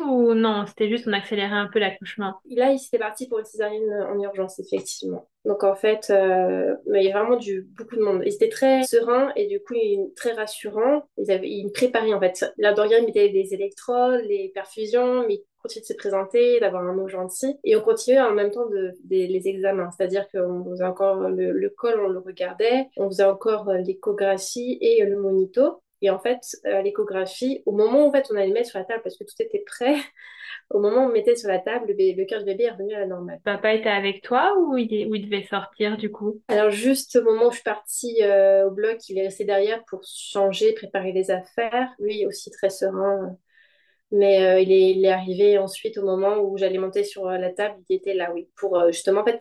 ou 0.00 0.34
non 0.34 0.64
C'était 0.66 0.88
juste 0.88 1.06
on 1.06 1.12
accélérait 1.12 1.52
un 1.52 1.68
peu 1.72 1.78
l'accouchement? 1.78 2.34
Là, 2.50 2.70
il 2.70 2.78
s'était 2.78 2.98
parti 2.98 3.28
pour 3.28 3.38
une 3.38 3.44
césarienne 3.44 4.06
en 4.08 4.20
urgence, 4.20 4.58
effectivement. 4.58 5.28
Donc 5.44 5.62
en 5.62 5.74
fait, 5.74 6.10
euh, 6.10 6.74
il 6.94 7.02
y 7.02 7.12
a 7.12 7.18
vraiment 7.18 7.36
du, 7.36 7.68
beaucoup 7.76 7.96
de 7.96 8.00
monde. 8.00 8.22
Ils 8.24 8.34
étaient 8.34 8.48
très 8.48 8.82
sereins 8.84 9.30
et 9.36 9.46
du 9.46 9.60
coup 9.60 9.74
très 10.16 10.32
rassurants. 10.32 11.02
Ils, 11.18 11.30
avaient, 11.30 11.50
ils 11.50 11.70
préparaient 11.70 12.14
en 12.14 12.20
fait. 12.20 12.46
Là, 12.56 12.72
Dorian 12.72 13.04
mettait 13.04 13.28
des 13.28 13.52
électrodes, 13.52 14.22
les 14.24 14.50
perfusions, 14.54 15.26
mais 15.26 15.34
ils 15.34 15.44
continuaient 15.62 15.82
de 15.82 15.86
se 15.86 15.94
présenter, 15.94 16.60
d'avoir 16.60 16.82
un 16.84 16.94
mot 16.94 17.08
gentil. 17.08 17.58
Et 17.62 17.76
on 17.76 17.82
continuait 17.82 18.20
en 18.20 18.32
même 18.32 18.50
temps 18.50 18.66
de, 18.66 18.94
les 19.10 19.48
examens. 19.48 19.90
C'est-à-dire 19.90 20.26
qu'on 20.30 20.64
faisait 20.70 20.84
encore 20.84 21.28
le, 21.28 21.52
le, 21.52 21.68
col, 21.68 22.00
on 22.00 22.08
le 22.08 22.20
regardait. 22.20 22.88
On 22.96 23.08
faisait 23.10 23.24
encore 23.24 23.70
l'échographie 23.70 24.78
et 24.80 25.04
le 25.04 25.20
monito. 25.20 25.82
Et 26.04 26.10
en 26.10 26.18
fait, 26.18 26.40
euh, 26.66 26.82
l'échographie, 26.82 27.62
au 27.64 27.72
moment 27.72 28.04
où 28.04 28.08
en 28.08 28.12
fait, 28.12 28.26
on 28.30 28.36
allait 28.36 28.52
mettre 28.52 28.68
sur 28.68 28.78
la 28.78 28.84
table, 28.84 29.00
parce 29.02 29.16
que 29.16 29.24
tout 29.24 29.40
était 29.40 29.64
prêt, 29.64 29.96
au 30.70 30.78
moment 30.78 31.06
où 31.06 31.08
on 31.08 31.12
mettait 31.12 31.34
sur 31.34 31.48
la 31.48 31.58
table, 31.58 31.86
le, 31.88 32.24
cœur 32.26 32.40
du 32.40 32.44
bébé 32.44 32.64
est 32.64 32.72
revenu 32.72 32.92
à 32.92 33.00
la 33.00 33.06
normale. 33.06 33.40
Papa 33.42 33.72
était 33.72 33.88
avec 33.88 34.20
toi 34.20 34.54
ou 34.58 34.76
il, 34.76 34.92
il 34.92 35.24
devait 35.24 35.46
sortir 35.46 35.96
du 35.96 36.10
coup? 36.10 36.42
Alors 36.48 36.70
juste 36.70 37.16
au 37.16 37.24
moment 37.24 37.46
où 37.46 37.50
je 37.50 37.56
suis 37.56 37.64
partie 37.64 38.22
euh, 38.22 38.66
au 38.66 38.70
bloc, 38.70 38.98
il 39.08 39.18
est 39.18 39.24
resté 39.24 39.46
derrière 39.46 39.82
pour 39.86 40.02
changer, 40.04 40.74
préparer 40.74 41.12
les 41.12 41.30
affaires. 41.30 41.88
Lui 41.98 42.26
aussi 42.26 42.50
très 42.50 42.68
serein. 42.68 43.38
Mais 44.14 44.46
euh, 44.46 44.60
il, 44.60 45.04
est, 45.04 45.08
arrivé 45.10 45.58
ensuite 45.58 45.98
au 45.98 46.04
moment 46.04 46.38
où 46.38 46.56
j'allais 46.56 46.78
monter 46.78 47.02
sur 47.02 47.26
euh, 47.26 47.36
la 47.36 47.50
table, 47.50 47.74
il 47.88 47.96
était 47.96 48.14
là, 48.14 48.30
oui. 48.32 48.48
Pour 48.54 48.78
euh, 48.78 48.92
justement, 48.92 49.22
en 49.22 49.24
fait, 49.24 49.40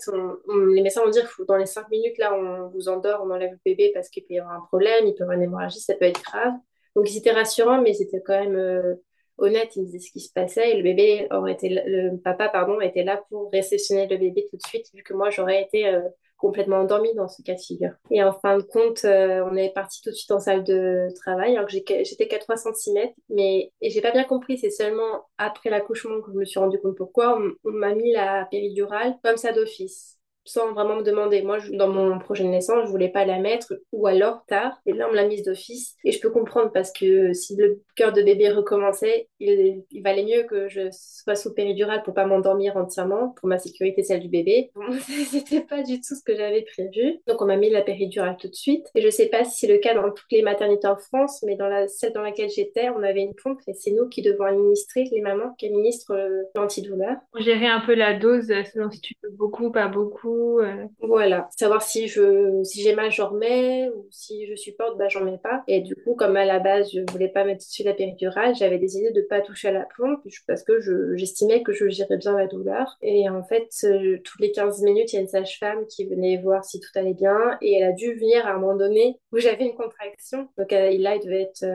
les 0.74 0.82
médecins 0.82 1.04
vont 1.04 1.12
dire 1.12 1.28
faut, 1.30 1.46
dans 1.46 1.58
les 1.58 1.68
cinq 1.68 1.88
minutes, 1.92 2.18
là, 2.18 2.34
on 2.34 2.70
vous 2.70 2.90
endort, 2.90 3.22
on 3.24 3.30
enlève 3.30 3.52
le 3.52 3.60
bébé 3.64 3.92
parce 3.94 4.10
qu'il 4.10 4.24
peut 4.26 4.34
y 4.34 4.40
avoir 4.40 4.56
un 4.56 4.66
problème, 4.66 5.06
il 5.06 5.14
peut 5.14 5.20
y 5.20 5.22
avoir 5.22 5.38
une 5.38 5.44
hémorragie, 5.44 5.80
ça 5.80 5.94
peut 5.94 6.06
être 6.06 6.24
grave. 6.24 6.54
Donc, 6.96 7.12
ils 7.12 7.18
étaient 7.20 7.32
rassurants, 7.32 7.84
mais 7.84 7.92
ils 7.92 8.02
étaient 8.02 8.24
quand 8.26 8.40
même 8.44 8.98
honnêtes, 9.38 9.76
ils 9.76 9.86
disaient 9.86 10.00
ce 10.00 10.12
qui 10.12 10.22
se 10.22 10.34
passait. 10.34 10.72
Et 10.72 10.78
le 10.78 10.82
bébé 10.82 11.28
aurait 11.30 11.54
été, 11.54 11.70
le 11.70 12.18
papa, 12.18 12.50
pardon, 12.50 12.82
était 12.82 13.04
là 13.04 13.24
pour 13.30 13.52
réceptionner 13.52 14.08
le 14.08 14.18
bébé 14.18 14.48
tout 14.50 14.58
de 14.58 14.66
suite, 14.66 14.88
vu 14.96 15.04
que 15.04 15.14
moi, 15.14 15.30
j'aurais 15.30 15.62
été 15.62 16.02
complètement 16.44 16.82
endormie 16.82 17.14
dans 17.16 17.30
ce 17.30 17.42
cas 17.42 17.54
de 17.54 17.60
figure. 17.62 17.94
Et 18.12 18.22
en 18.22 18.34
fin 18.34 18.58
de 18.58 18.64
compte, 18.64 19.06
euh, 19.06 19.48
on 19.50 19.56
est 19.56 19.74
parti 19.74 20.02
tout 20.02 20.10
de 20.10 20.16
suite 20.16 20.32
en 20.32 20.40
salle 20.40 20.66
de 20.66 21.08
travail, 21.16 21.56
alors 21.56 21.70
que 21.70 22.04
j'étais 22.04 22.28
qu'à 22.28 22.38
3 22.38 22.58
cm, 22.58 23.12
mais 23.30 23.72
j'ai 23.82 24.02
pas 24.02 24.12
bien 24.12 24.26
compris, 24.26 24.58
c'est 24.58 24.70
seulement 24.70 25.26
après 25.38 25.70
l'accouchement 25.70 26.20
que 26.22 26.32
je 26.34 26.38
me 26.38 26.44
suis 26.44 26.60
rendu 26.60 26.78
compte 26.80 26.98
pourquoi 26.98 27.40
on 27.64 27.72
m'a 27.72 27.96
mis 27.96 28.12
la 28.12 28.46
péridurale 28.52 29.16
comme 29.24 29.38
ça 29.38 29.54
d'office 29.54 30.20
sans 30.46 30.74
vraiment 30.74 30.98
me 30.98 31.04
demander. 31.04 31.42
Moi, 31.42 31.60
dans 31.72 31.88
mon 31.88 32.20
projet 32.20 32.44
naissance, 32.44 32.86
je 32.86 32.92
voulais 32.92 33.10
pas 33.10 33.26
la 33.26 33.40
mettre, 33.40 33.74
ou 33.92 34.08
alors 34.08 34.46
tard. 34.48 34.80
Et 34.86 34.94
là, 34.94 35.08
on 35.08 35.12
me 35.12 35.16
l'a 35.16 35.26
mise 35.26 35.44
d'office. 35.44 35.96
Et 36.04 36.12
je 36.12 36.20
peux 36.20 36.30
comprendre 36.30 36.72
parce 36.72 36.92
que 36.92 37.34
si 37.34 37.56
le 37.56 37.82
cœur 37.96 38.14
de 38.14 38.22
bébé 38.22 38.50
recommençait, 38.50 39.30
il, 39.40 39.84
valait 40.04 40.26
mieux 40.26 40.44
que 40.44 40.68
je 40.68 40.90
sois 40.92 41.36
sous 41.36 41.54
péridurale 41.54 42.04
pour 42.04 42.14
pas 42.14 42.26
m'endormir 42.26 42.76
entièrement, 42.76 43.30
pour 43.40 43.48
ma 43.48 43.58
sécurité, 43.58 44.04
celle 44.04 44.20
du 44.20 44.30
bébé. 44.30 44.72
C'était 45.32 45.62
pas 45.62 45.84
du 45.84 45.98
tout 45.98 46.16
ce 46.16 46.24
que 46.24 46.36
j'avais 46.36 46.64
prévu. 46.64 47.20
Donc, 47.28 47.42
on 47.42 47.46
m'a 47.46 47.58
mis 47.58 47.70
la 47.70 47.82
péridurale 47.82 48.38
tout 48.40 48.50
de 48.50 48.56
suite. 48.56 48.88
Et 48.96 49.02
je 49.02 49.10
sais 49.10 49.28
pas 49.28 49.44
si 49.44 49.60
c'est 49.60 49.72
le 49.72 49.80
cas 49.80 49.94
dans 49.94 50.12
toutes 50.12 50.32
les 50.32 50.42
maternités 50.42 50.88
en 50.88 50.98
France, 50.98 51.44
mais 51.46 51.56
dans 51.56 51.88
celle 51.88 52.14
dans 52.14 52.22
laquelle 52.22 52.50
j'étais, 52.50 52.90
on 52.90 53.04
avait 53.04 53.22
une 53.22 53.36
pompe 53.36 53.60
et 53.68 53.74
c'est 53.74 53.92
nous 53.92 54.08
qui 54.10 54.22
devons 54.22 54.44
administrer, 54.44 55.06
les 55.12 55.22
mamans 55.22 55.54
qui 55.58 55.68
administrent 55.68 56.14
euh, 56.14 56.44
l'antidouleur. 56.56 57.16
Gérer 57.40 57.68
un 57.68 57.80
peu 57.80 57.94
la 57.94 58.14
dose 58.14 58.48
selon 58.74 58.92
si 58.92 59.02
tu 59.02 59.16
peux 59.22 59.30
beaucoup, 59.30 59.72
pas 59.72 59.88
beaucoup 59.88 60.33
Euh. 60.60 60.86
Voilà, 61.00 61.50
savoir 61.58 61.82
si 61.82 62.08
je 62.08 62.62
si 62.64 62.82
j'ai 62.82 62.96
mal, 62.96 63.12
j'en 63.12 63.30
remets, 63.30 63.90
ou 63.90 64.08
si 64.12 64.48
je 64.48 64.56
supporte, 64.56 64.98
bah 64.98 65.08
j'en 65.10 65.24
mets 65.24 65.38
pas. 65.38 65.64
Et 65.68 65.82
du 65.82 65.96
coup, 65.96 66.16
comme 66.16 66.36
à 66.36 66.46
la 66.46 66.60
base, 66.60 66.92
je 66.94 67.00
voulais 67.12 67.30
pas 67.30 67.44
mettre 67.44 67.66
dessus 67.66 67.84
la 67.84 67.94
péridurale, 67.94 68.56
j'avais 68.56 68.78
décidé 68.78 69.12
de 69.12 69.22
pas 69.22 69.42
toucher 69.42 69.70
à 69.70 69.72
la 69.72 69.88
pompe 69.98 70.22
parce 70.48 70.64
que 70.64 70.80
j'estimais 71.16 71.64
que 71.64 71.74
je 71.74 71.90
gérais 71.90 72.18
bien 72.18 72.38
la 72.38 72.48
douleur. 72.48 72.98
Et 73.02 73.30
en 73.30 73.44
fait, 73.44 73.70
euh, 73.84 74.18
toutes 74.24 74.42
les 74.42 74.52
15 74.52 74.82
minutes, 74.84 75.14
il 75.14 75.16
y 75.16 75.20
a 75.20 75.22
une 75.22 75.28
sage-femme 75.28 75.86
qui 75.88 76.06
venait 76.08 76.38
voir 76.42 76.64
si 76.64 76.80
tout 76.80 76.90
allait 76.96 77.14
bien, 77.14 77.58
et 77.62 77.76
elle 77.76 77.90
a 77.90 77.92
dû 77.92 78.14
venir 78.14 78.46
à 78.46 78.52
un 78.52 78.60
moment 78.60 78.76
donné 78.76 79.20
où 79.32 79.38
j'avais 79.40 79.66
une 79.66 79.76
contraction. 79.76 80.48
Donc 80.58 80.72
là, 80.72 80.92
il 80.92 81.20
devait 81.24 81.42
être, 81.44 81.66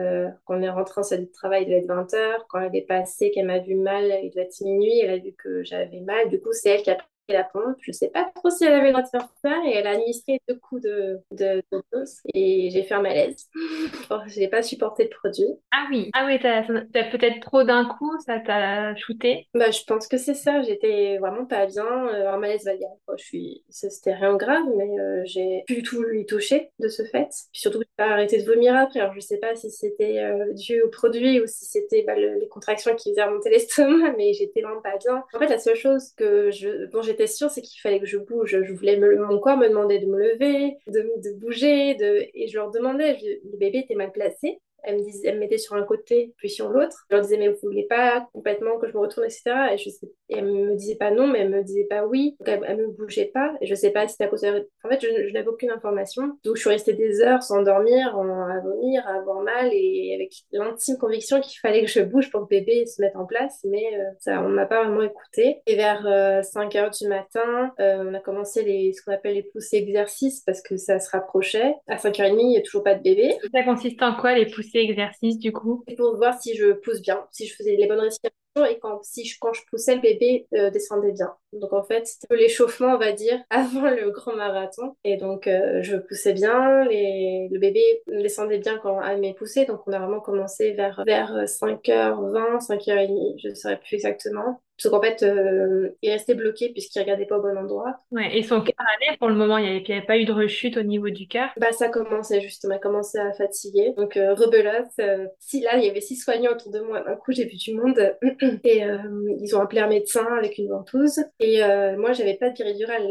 quand 0.45 0.57
on 0.57 0.61
est 0.61 0.69
rentré 0.69 0.99
en 1.01 1.03
salle 1.03 1.25
de 1.25 1.31
travail, 1.31 1.63
il 1.63 1.65
devait 1.67 1.79
être 1.79 1.87
20h. 1.87 2.45
Quand 2.49 2.59
elle 2.61 2.75
est 2.75 2.81
passée, 2.81 3.31
qu'elle 3.31 3.45
m'a 3.45 3.59
vu 3.59 3.75
mal, 3.75 4.05
il 4.23 4.29
devait 4.29 4.43
être 4.43 4.61
minuit, 4.61 4.99
elle 4.99 5.11
a 5.11 5.17
vu 5.17 5.33
que 5.33 5.63
j'avais 5.63 6.01
mal. 6.01 6.29
Du 6.29 6.39
coup, 6.39 6.51
c'est 6.51 6.69
elle 6.69 6.81
qui 6.81 6.91
a 6.91 6.97
la 7.33 7.43
pompe. 7.43 7.77
Je 7.81 7.91
sais 7.91 8.09
pas 8.09 8.29
trop 8.35 8.49
si 8.49 8.65
elle 8.65 8.73
avait 8.73 8.87
le 8.87 8.93
droit 8.93 9.03
de 9.03 9.09
faire 9.09 9.27
ça 9.43 9.55
et 9.65 9.71
elle 9.75 9.87
a 9.87 9.91
administré 9.91 10.41
deux 10.47 10.55
coups 10.55 10.81
de, 10.81 11.19
de, 11.31 11.61
dose 11.71 12.17
et 12.33 12.69
j'ai 12.71 12.83
fait 12.83 12.95
un 12.95 13.01
malaise. 13.01 13.49
je 14.27 14.39
n'ai 14.39 14.47
pas 14.47 14.61
supporté 14.61 15.03
le 15.03 15.09
produit. 15.09 15.47
Ah 15.71 15.87
oui, 15.89 16.09
ah 16.13 16.25
oui, 16.25 16.39
t'as, 16.39 16.63
peut-être 16.63 17.39
trop 17.41 17.63
d'un 17.63 17.85
coup, 17.85 18.11
ça 18.25 18.39
t'a 18.39 18.95
shooté. 18.95 19.47
Bah, 19.53 19.71
je 19.71 19.83
pense 19.85 20.07
que 20.07 20.17
c'est 20.17 20.33
ça. 20.33 20.61
J'étais 20.61 21.17
vraiment 21.17 21.45
pas 21.45 21.65
bien. 21.65 21.85
Euh, 21.85 22.31
un 22.31 22.37
malaise 22.37 22.65
va 22.65 22.75
dire. 22.75 22.89
je 23.17 23.23
suis, 23.23 23.63
c'était 23.69 24.13
rien 24.13 24.33
de 24.33 24.37
grave, 24.37 24.65
mais 24.77 24.99
euh, 24.99 25.21
j'ai 25.25 25.63
plus 25.65 25.77
du 25.77 25.83
tout 25.83 26.03
lui 26.03 26.25
toucher 26.25 26.71
de 26.79 26.87
ce 26.87 27.03
fait. 27.03 27.29
Puis 27.51 27.61
surtout, 27.61 27.79
j'ai 27.79 27.87
pas 27.97 28.11
arrêté 28.11 28.41
de 28.41 28.45
vomir 28.45 28.75
après. 28.75 28.99
Alors 28.99 29.13
je 29.13 29.19
sais 29.19 29.37
pas 29.37 29.55
si 29.55 29.69
c'était 29.71 30.19
euh, 30.19 30.53
dû 30.53 30.81
au 30.81 30.89
produit 30.89 31.41
ou 31.41 31.47
si 31.47 31.65
c'était 31.65 32.03
bah, 32.03 32.15
les 32.15 32.47
contractions 32.49 32.95
qui 32.95 33.09
faisaient 33.11 33.23
remonter 33.23 33.49
l'estomac, 33.49 34.13
mais 34.17 34.33
j'étais 34.33 34.61
vraiment 34.61 34.81
pas 34.81 34.97
bien. 34.97 35.23
En 35.33 35.39
fait, 35.39 35.47
la 35.47 35.59
seule 35.59 35.75
chose 35.75 36.11
que 36.17 36.51
je, 36.51 36.85
dont 36.85 37.01
j'étais 37.01 37.18
c'est 37.27 37.61
qu'il 37.61 37.81
fallait 37.81 37.99
que 37.99 38.05
je 38.05 38.17
bouge. 38.17 38.61
Je 38.63 38.73
voulais 38.73 38.97
mon 38.97 39.39
corps 39.39 39.57
me 39.57 39.67
demandait 39.67 39.99
de 39.99 40.05
me 40.05 40.17
lever, 40.17 40.77
de, 40.87 41.39
bouger, 41.39 41.97
et 42.33 42.47
je 42.47 42.57
leur 42.57 42.71
demandais, 42.71 43.17
le 43.43 43.57
bébé 43.57 43.79
était 43.79 43.95
mal 43.95 44.11
placé. 44.11 44.59
Elle 44.83 44.97
me, 44.97 45.03
disait, 45.03 45.29
elle 45.29 45.35
me 45.35 45.41
mettait 45.41 45.57
sur 45.57 45.75
un 45.75 45.83
côté, 45.83 46.33
puis 46.37 46.49
sur 46.49 46.69
l'autre. 46.69 47.05
Je 47.09 47.15
leur 47.15 47.23
disais, 47.23 47.37
mais 47.37 47.49
vous 47.49 47.57
voulez 47.63 47.85
pas 47.87 48.27
complètement 48.33 48.77
que 48.77 48.87
je 48.87 48.93
me 48.93 48.99
retourne, 48.99 49.25
etc. 49.25 49.43
Et, 49.73 49.77
je 49.77 49.89
sais, 49.89 50.11
elle 50.29 50.45
me 50.45 50.75
disait 50.75 50.95
pas 50.95 51.11
non, 51.11 51.27
mais 51.27 51.39
elle 51.39 51.49
me 51.49 51.63
disait 51.63 51.87
pas 51.89 52.05
oui. 52.05 52.35
Donc 52.39 52.61
elle, 52.65 52.77
me 52.77 52.87
bougeait 52.87 53.31
pas. 53.33 53.53
Et 53.61 53.67
je 53.67 53.75
sais 53.75 53.91
pas 53.91 54.07
si 54.07 54.13
c'était 54.13 54.25
à 54.25 54.27
cause 54.27 54.41
de... 54.41 54.69
En 54.83 54.89
fait, 54.89 54.99
je, 55.01 55.33
n'avais 55.33 55.47
aucune 55.47 55.71
information. 55.71 56.37
Donc 56.43 56.55
je 56.55 56.61
suis 56.61 56.69
restée 56.69 56.93
des 56.93 57.21
heures 57.21 57.43
sans 57.43 57.61
dormir, 57.61 58.15
à 58.15 58.59
vomir, 58.61 59.07
à 59.07 59.15
avoir 59.19 59.41
mal, 59.41 59.69
et 59.71 60.13
avec 60.15 60.31
l'intime 60.51 60.97
conviction 60.97 61.41
qu'il 61.41 61.59
fallait 61.59 61.81
que 61.81 61.89
je 61.89 62.01
bouge 62.01 62.29
pour 62.31 62.41
que 62.41 62.49
bébé 62.49 62.85
se 62.85 63.01
mette 63.01 63.15
en 63.15 63.25
place. 63.25 63.59
Mais 63.63 63.95
euh, 63.95 64.03
ça, 64.19 64.41
on 64.43 64.49
m'a 64.49 64.65
pas 64.65 64.83
vraiment 64.83 65.03
écouté. 65.03 65.61
Et 65.65 65.75
vers 65.75 66.01
5 66.43 66.75
euh, 66.75 66.79
heures 66.79 66.91
du 66.91 67.07
matin, 67.07 67.71
euh, 67.79 68.03
on 68.05 68.13
a 68.13 68.19
commencé 68.19 68.63
les, 68.63 68.93
ce 68.93 69.03
qu'on 69.03 69.11
appelle 69.11 69.35
les 69.35 69.43
poussées 69.43 69.77
exercices 69.77 70.41
parce 70.45 70.61
que 70.61 70.77
ça 70.77 70.99
se 70.99 71.09
rapprochait. 71.11 71.75
À 71.87 71.97
5h30, 71.97 72.39
il 72.39 72.47
n'y 72.49 72.57
a 72.57 72.61
toujours 72.61 72.83
pas 72.83 72.95
de 72.95 73.01
bébé. 73.01 73.33
Ça 73.53 73.63
consiste 73.63 74.01
en 74.01 74.15
quoi 74.15 74.33
les 74.33 74.45
poussées 74.45 74.68
exercice 74.77 75.37
du 75.37 75.51
coup? 75.51 75.83
Pour 75.97 76.15
voir 76.17 76.39
si 76.39 76.55
je 76.55 76.73
pousse 76.73 77.01
bien, 77.01 77.25
si 77.31 77.47
je 77.47 77.55
faisais 77.55 77.75
les 77.75 77.87
bonnes 77.87 77.99
respirations 77.99 78.33
et 78.69 78.79
quand, 78.79 79.03
si 79.03 79.25
je, 79.25 79.37
quand 79.39 79.53
je 79.53 79.61
poussais, 79.69 79.95
le 79.95 80.01
bébé 80.01 80.47
euh, 80.53 80.69
descendait 80.69 81.11
bien. 81.11 81.33
Donc 81.53 81.73
en 81.73 81.83
fait, 81.83 82.07
c'était 82.07 82.35
l'échauffement, 82.35 82.95
on 82.95 82.97
va 82.97 83.11
dire, 83.11 83.39
avant 83.49 83.89
le 83.89 84.11
grand 84.11 84.35
marathon. 84.35 84.95
Et 85.03 85.17
donc 85.17 85.47
euh, 85.47 85.81
je 85.81 85.97
poussais 85.97 86.33
bien, 86.33 86.85
les... 86.85 87.47
le 87.51 87.59
bébé 87.59 87.81
descendait 88.07 88.59
bien 88.59 88.77
quand 88.77 89.01
elle 89.01 89.19
m'est 89.19 89.33
poussé. 89.33 89.65
Donc 89.65 89.81
on 89.87 89.93
a 89.93 89.99
vraiment 89.99 90.19
commencé 90.19 90.73
vers, 90.73 91.03
vers 91.05 91.45
5h20, 91.45 92.65
5h30, 92.67 93.41
je 93.41 93.49
ne 93.49 93.55
saurais 93.55 93.79
plus 93.79 93.95
exactement. 93.95 94.61
Parce 94.81 94.93
qu'en 94.93 95.01
fait, 95.01 95.23
euh, 95.23 95.89
il 96.01 96.11
restait 96.11 96.35
bloqué 96.35 96.69
puisqu'il 96.69 96.99
regardait 96.99 97.25
pas 97.25 97.37
au 97.37 97.41
bon 97.41 97.57
endroit. 97.57 97.99
Ouais, 98.11 98.37
et 98.37 98.43
son 98.43 98.61
cœur 98.61 98.75
allait 98.77 99.17
pour 99.17 99.27
le 99.27 99.35
moment, 99.35 99.57
il 99.57 99.63
n'y 99.65 99.91
avait, 99.91 100.05
pas 100.05 100.17
eu 100.17 100.25
de 100.25 100.31
rechute 100.31 100.77
au 100.77 100.83
niveau 100.83 101.09
du 101.09 101.27
cœur. 101.27 101.49
Bah, 101.57 101.71
ça 101.71 101.89
commençait 101.89 102.39
justement, 102.39 102.75
il 102.75 102.79
commençait 102.79 103.19
à 103.19 103.33
fatiguer. 103.33 103.93
Donc, 103.97 104.15
euh, 104.15 104.33
rebelote. 104.33 104.87
Euh, 104.99 105.27
si 105.39 105.61
là, 105.61 105.77
il 105.77 105.83
y 105.83 105.89
avait 105.89 105.99
six 105.99 106.15
soignants 106.15 106.51
autour 106.51 106.71
de 106.71 106.79
moi, 106.79 107.01
d'un 107.01 107.15
coup, 107.15 107.31
j'ai 107.33 107.45
vu 107.45 107.57
du 107.57 107.73
monde. 107.73 107.99
et 108.63 108.85
euh, 108.85 108.97
ils 109.41 109.55
ont 109.55 109.61
appelé 109.61 109.81
un 109.81 109.87
médecin 109.87 110.25
avec 110.37 110.57
une 110.57 110.69
ventouse. 110.69 111.19
Et 111.39 111.59
moi, 111.97 112.13
j'avais 112.13 112.35
pas 112.35 112.49
de 112.49 112.55
péridurale. 112.57 113.05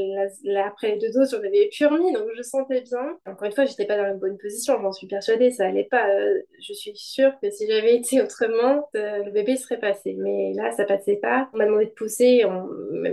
Après 0.64 0.92
les 0.92 0.98
deux 0.98 1.12
doses, 1.12 1.30
j'en 1.30 1.38
avais 1.38 1.68
plus 1.74 1.86
remis, 1.86 2.12
donc 2.12 2.24
je 2.34 2.42
sentais 2.42 2.80
bien. 2.82 3.18
Encore 3.26 3.44
une 3.44 3.52
fois, 3.52 3.64
j'étais 3.64 3.84
pas 3.84 3.96
dans 3.96 4.04
la 4.04 4.14
bonne 4.14 4.38
position, 4.38 4.80
j'en 4.80 4.92
suis 4.92 5.06
persuadée, 5.06 5.50
ça 5.50 5.66
allait 5.66 5.88
pas. 5.90 6.06
je 6.60 6.72
suis 6.72 6.92
sûre 6.94 7.32
que 7.42 7.50
si 7.50 7.66
j'avais 7.66 7.96
été 7.96 8.22
autrement, 8.22 8.88
le 8.94 9.30
bébé 9.30 9.56
serait 9.56 9.78
passé. 9.78 10.14
Mais 10.18 10.52
là, 10.54 10.70
ça 10.72 10.84
passait 10.84 11.16
pas 11.16 11.48
m'a 11.58 11.66
demandé 11.66 11.86
de 11.86 11.90
pousser. 11.90 12.42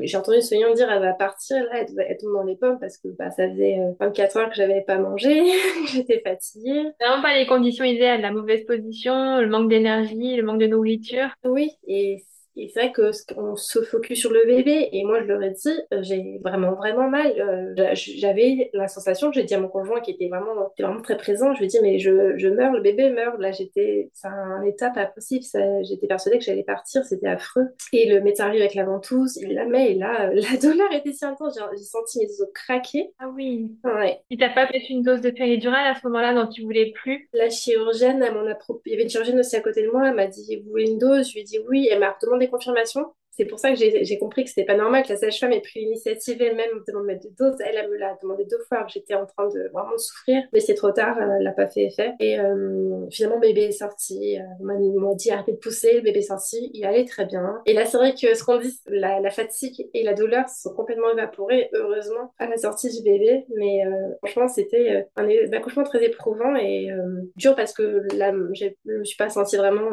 J'ai 0.02 0.18
entendu 0.18 0.42
soignant 0.42 0.74
dire 0.74 0.90
elle 0.90 1.02
va 1.02 1.14
partir, 1.14 1.64
là, 1.64 1.82
elle, 1.82 1.88
elle 2.08 2.18
tombe 2.18 2.34
dans 2.34 2.44
les 2.44 2.56
pommes 2.56 2.80
parce 2.80 2.98
que 2.98 3.10
bah, 3.10 3.32
ça 3.32 3.50
faisait 3.50 3.78
24 4.00 4.38
euh, 4.38 4.40
heures 4.40 4.50
que 4.50 4.56
j'avais 4.56 4.82
pas 4.82 4.98
mangé, 4.98 5.44
j'étais 5.94 6.22
fatiguée. 6.22 6.92
Vraiment 7.00 7.22
pas 7.22 7.38
les 7.38 7.46
conditions 7.46 7.86
idéales, 7.86 8.22
la 8.22 8.32
mauvaise 8.32 8.66
position, 8.66 9.42
le 9.42 9.48
manque 9.48 9.70
d'énergie, 9.70 10.36
le 10.36 10.44
manque 10.44 10.60
de 10.60 10.68
nourriture. 10.68 11.30
Oui, 11.44 11.72
et 11.88 12.24
et 12.58 12.70
c'est 12.74 12.80
vrai 12.80 12.92
que 12.92 13.12
on 13.38 13.56
se 13.56 13.82
focus 13.82 14.20
sur 14.20 14.32
le 14.32 14.46
bébé. 14.46 14.90
Et 14.94 15.04
moi 15.04 15.22
je 15.22 15.26
leur 15.26 15.42
ai 15.44 15.52
dit 15.52 15.78
euh, 15.94 16.02
j'ai 16.02 16.40
vraiment 16.44 16.74
vraiment 16.74 17.10
mal. 17.10 17.34
Euh, 17.38 17.74
j'avais 17.94 18.70
la 18.74 18.88
sensation 18.88 19.32
j'ai 19.32 19.44
dit 19.44 19.54
à 19.54 19.60
mon 19.60 19.68
conjoint 19.68 20.00
qui 20.00 20.12
était 20.12 20.30
vraiment 20.30 20.72
vraiment 20.80 21.02
très 21.02 21.18
présent 21.18 21.54
je 21.54 21.60
lui 21.60 21.66
ai 21.66 21.68
dit 21.68 21.80
mais 21.82 22.00
je, 22.00 22.38
je 22.38 22.48
meurs 22.48 22.72
le 22.72 22.82
bébé 22.82 23.10
meurt. 23.10 23.40
Là 23.40 23.52
j'étais 23.52 24.10
c'est 24.14 24.28
un 24.28 24.64
état 24.64 24.90
pas 24.90 25.06
possible. 25.06 25.44
J'étais 25.84 26.08
persuadée 26.08 26.38
que 26.38 26.46
j'allais 26.46 26.64
partir. 26.64 27.04
C'était 27.04 27.28
affreux. 27.28 27.68
Et 27.92 28.10
le 28.10 28.22
médecin 28.22 28.46
arrive 28.46 28.62
avec 28.62 28.76
la 28.76 28.86
ventouse. 28.86 29.38
Il 29.38 29.54
la 29.54 29.66
met. 29.66 29.92
Et 29.92 29.96
là 29.96 30.30
euh, 30.30 30.36
la 30.52 30.58
douleur 30.58 30.92
était 30.94 31.14
si 31.14 31.26
intense. 31.26 31.60
J'ai 31.78 31.84
senti 31.84 32.20
mes 32.20 32.26
os 32.26 32.48
craquer. 32.54 33.12
Ah 33.20 33.30
oui. 33.36 33.72
Ouais. 33.84 34.20
Il 34.30 34.38
t'a 34.38 34.50
pas 34.50 34.68
fait 34.68 34.82
une 34.90 35.02
dose 35.02 35.22
de 35.22 35.30
péridurale 35.30 35.88
à 35.88 35.96
ce 35.96 36.08
moment-là 36.08 36.34
dont 36.34 36.48
tu 36.48 36.64
voulais 36.64 36.92
plus? 36.92 37.30
La 37.34 37.50
chirurgienne 37.50 38.24
elle 38.24 38.34
m'en 38.34 38.46
a 38.46 38.56
il 38.86 38.92
y 38.92 38.96
avait 38.96 39.04
une 39.04 39.10
chirurgienne 39.10 39.40
aussi 39.40 39.56
à 39.56 39.62
côté 39.62 39.84
de 39.84 39.92
moi. 39.92 40.08
Elle 40.08 40.16
m'a 40.16 40.28
dit 40.28 40.62
vous 40.64 40.70
voulez 40.70 40.90
une 40.90 40.98
dose? 40.98 41.28
Je 41.28 41.34
lui 41.34 41.42
ai 41.42 41.44
dit 41.44 41.60
oui. 41.68 41.90
Elle 41.92 42.00
m'a 42.00 42.16
demandé 42.22 42.45
confirmation. 42.50 43.06
C'est 43.38 43.46
pour 43.46 43.60
ça 43.60 43.72
que 43.72 43.78
j'ai 43.78 44.18
compris 44.18 44.44
que 44.44 44.50
c'était 44.50 44.66
pas 44.66 44.78
normal 44.78 45.04
que 45.04 45.10
la 45.10 45.18
sage-femme 45.18 45.52
ait 45.52 45.62
pris 45.62 45.82
l'initiative 45.82 46.42
elle-même 46.42 46.70
de 46.88 46.94
me 46.94 47.04
mettre 47.04 47.28
de 47.28 47.34
dose. 47.38 47.56
Elle, 47.60 47.76
elle 47.76 47.90
me 47.90 47.98
l'a 47.98 48.18
demandé 48.22 48.46
deux 48.46 48.64
fois, 48.70 48.86
j'étais 48.88 49.14
en 49.14 49.26
train 49.26 49.48
de 49.50 49.70
vraiment 49.74 49.98
souffrir, 49.98 50.44
mais 50.54 50.62
c'est 50.62 50.74
trop 50.74 50.92
tard, 50.92 51.18
elle 51.20 51.44
l'a 51.44 51.52
pas 51.52 51.68
fait 51.68 51.84
effet. 51.84 52.14
Et 52.22 52.40
euh, 52.40 53.06
finalement, 53.12 53.40
bébé 53.40 53.64
est 53.64 53.72
sorti. 53.74 54.40
Euh, 54.40 54.44
on 54.62 54.66
m'a 54.66 55.16
dit 55.16 55.32
arrêtez 55.32 55.52
de 55.52 55.58
pousser, 55.58 55.96
le 55.96 56.02
bébé 56.02 56.20
est 56.20 56.22
sorti, 56.24 56.72
il 56.74 56.86
allait 56.86 57.04
très 57.04 57.26
bien. 57.26 57.62
Et 57.66 57.74
là, 57.74 57.86
c'est 57.86 57.98
vrai 57.98 58.14
que 58.14 58.34
ce 58.34 58.44
qu'on 58.44 58.58
dit, 58.58 58.80
la, 58.88 59.30
fatigue 59.32 59.90
et 59.94 60.04
la 60.04 60.14
douleur 60.14 60.48
sont 60.48 60.74
complètement 60.74 61.12
évaporées, 61.12 61.70
heureusement, 61.74 62.34
à 62.40 62.48
la 62.48 62.56
sortie 62.56 62.90
du 62.90 63.04
bébé. 63.04 63.46
Mais 63.56 63.86
euh, 63.86 64.14
franchement, 64.24 64.48
c'était 64.48 65.08
un, 65.18 65.28
accouchement 65.52 65.84
très 65.84 66.06
éprouvant 66.06 66.56
et 66.56 66.88
dur 67.36 67.56
parce 67.56 67.74
que 67.74 68.04
là, 68.16 68.32
je 68.54 68.68
me 68.86 69.04
suis 69.04 69.18
pas 69.18 69.30
sentie 69.30 69.58
vraiment 69.58 69.90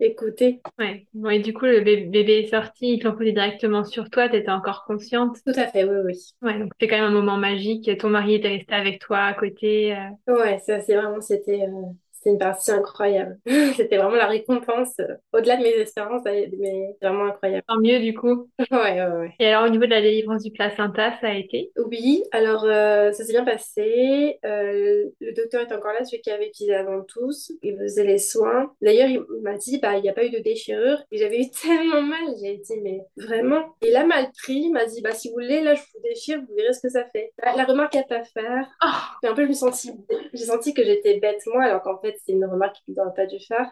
écouter. 0.00 0.60
Ouais. 0.78 1.06
Bon, 1.14 1.30
et 1.30 1.38
du 1.38 1.52
coup, 1.52 1.64
le 1.66 1.80
bébé 1.80 2.40
est 2.40 2.48
sorti, 2.48 2.94
il 2.94 2.98
te 3.02 3.08
posé 3.08 3.32
directement 3.32 3.84
sur 3.84 4.10
toi, 4.10 4.28
tu 4.28 4.36
étais 4.36 4.50
encore 4.50 4.84
consciente. 4.84 5.38
Tout 5.46 5.52
à 5.56 5.66
fait, 5.68 5.84
oui, 5.84 5.96
oui. 6.04 6.34
Ouais, 6.42 6.58
donc 6.58 6.72
c'est 6.80 6.88
quand 6.88 6.96
même 6.96 7.04
un 7.04 7.10
moment 7.10 7.36
magique. 7.36 7.90
Ton 7.98 8.10
mari 8.10 8.34
était 8.34 8.48
resté 8.48 8.74
avec 8.74 9.00
toi 9.00 9.18
à 9.18 9.34
côté. 9.34 9.94
Euh. 9.96 10.34
Ouais, 10.34 10.58
ça, 10.60 10.80
c'est 10.80 10.96
vraiment, 10.96 11.20
c'était, 11.20 11.62
euh, 11.62 11.92
c'était 12.24 12.32
une 12.32 12.38
partie 12.38 12.70
incroyable. 12.70 13.38
C'était 13.76 13.98
vraiment 13.98 14.16
la 14.16 14.26
récompense, 14.26 14.94
euh, 15.00 15.14
au-delà 15.34 15.58
de 15.58 15.62
mes 15.62 15.74
espérances, 15.74 16.22
mais 16.24 16.96
vraiment 17.02 17.26
incroyable. 17.26 17.64
Tant 17.68 17.78
mieux 17.78 17.98
du 17.98 18.14
coup. 18.14 18.48
ouais, 18.58 18.66
ouais, 18.70 19.06
ouais. 19.06 19.32
Et 19.38 19.46
alors 19.46 19.66
au 19.66 19.68
niveau 19.68 19.84
de 19.84 19.90
la 19.90 20.00
délivrance 20.00 20.42
du 20.42 20.50
placenta, 20.50 21.12
ça 21.20 21.28
a 21.28 21.34
été? 21.34 21.70
Oui, 21.76 22.24
alors 22.32 22.64
euh, 22.64 23.12
ça 23.12 23.24
s'est 23.24 23.32
bien 23.32 23.44
passé. 23.44 24.38
Euh, 24.44 25.04
le 25.20 25.34
docteur 25.34 25.62
est 25.62 25.74
encore 25.74 25.92
là, 25.92 26.04
celui 26.04 26.22
qui 26.22 26.30
avait 26.30 26.48
utilisé 26.48 26.74
avant 26.74 27.02
tous. 27.02 27.52
Il 27.62 27.76
faisait 27.76 28.04
les 28.04 28.18
soins. 28.18 28.72
D'ailleurs, 28.80 29.08
il 29.08 29.22
m'a 29.42 29.54
dit, 29.54 29.78
bah, 29.78 29.96
il 29.96 30.02
n'y 30.02 30.08
a 30.08 30.14
pas 30.14 30.24
eu 30.24 30.30
de 30.30 30.38
déchirure. 30.38 31.02
Et 31.12 31.18
j'avais 31.18 31.40
eu 31.40 31.50
tellement 31.62 32.02
mal. 32.02 32.34
J'ai 32.42 32.56
dit, 32.56 32.80
mais 32.82 33.00
vraiment. 33.18 33.74
Il 33.82 33.94
a 33.96 34.06
mal 34.06 34.30
pris. 34.42 34.62
Il 34.64 34.72
m'a 34.72 34.86
dit, 34.86 35.02
bah, 35.02 35.12
si 35.12 35.28
vous 35.28 35.34
voulez, 35.34 35.60
là, 35.60 35.74
je 35.74 35.82
vous 35.82 36.02
déchire, 36.02 36.40
vous 36.48 36.54
verrez 36.54 36.72
ce 36.72 36.80
que 36.80 36.88
ça 36.88 37.04
fait. 37.04 37.32
La, 37.42 37.64
remarque 37.64 37.96
à 37.96 38.02
pas 38.02 38.24
faire. 38.24 38.66
Oh. 38.82 38.86
Et 39.22 39.26
un 39.26 39.34
peu, 39.34 39.44
je 39.44 39.48
me 39.48 39.54
senti, 39.54 39.90
j'ai 40.32 40.44
senti 40.44 40.72
que 40.72 40.84
j'étais 40.84 41.18
bête 41.18 41.34
moi, 41.46 41.64
alors 41.64 41.82
qu'en 41.82 41.98
fait, 41.98 42.13
c'est 42.24 42.32
une 42.32 42.44
remarque 42.44 42.76
qu'il 42.84 42.94
n'aurait 42.94 43.14
pas 43.14 43.26
dû 43.26 43.38
faire. 43.38 43.70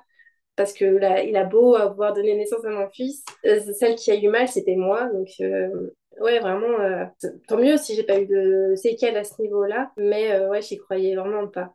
Parce 0.56 0.74
que 0.74 0.84
il 1.26 1.36
a 1.36 1.44
beau 1.44 1.74
avoir 1.76 2.12
donné 2.12 2.36
naissance 2.36 2.64
à 2.64 2.68
mon 2.68 2.88
fils, 2.90 3.24
euh, 3.46 3.60
celle 3.72 3.94
qui 3.96 4.10
a 4.10 4.16
eu 4.16 4.28
mal, 4.28 4.48
c'était 4.48 4.76
moi. 4.76 5.06
Donc, 5.06 5.28
euh, 5.40 5.90
ouais, 6.20 6.40
vraiment, 6.40 6.78
euh, 6.78 7.04
tant 7.48 7.56
mieux 7.56 7.78
si 7.78 7.94
j'ai 7.94 8.02
pas 8.02 8.20
eu 8.20 8.26
de 8.26 8.74
séquelles 8.76 9.16
à 9.16 9.24
ce 9.24 9.40
niveau-là. 9.40 9.90
Mais 9.96 10.38
ouais, 10.46 10.60
j'y 10.60 10.76
croyais 10.76 11.16
vraiment 11.16 11.48
pas. 11.48 11.72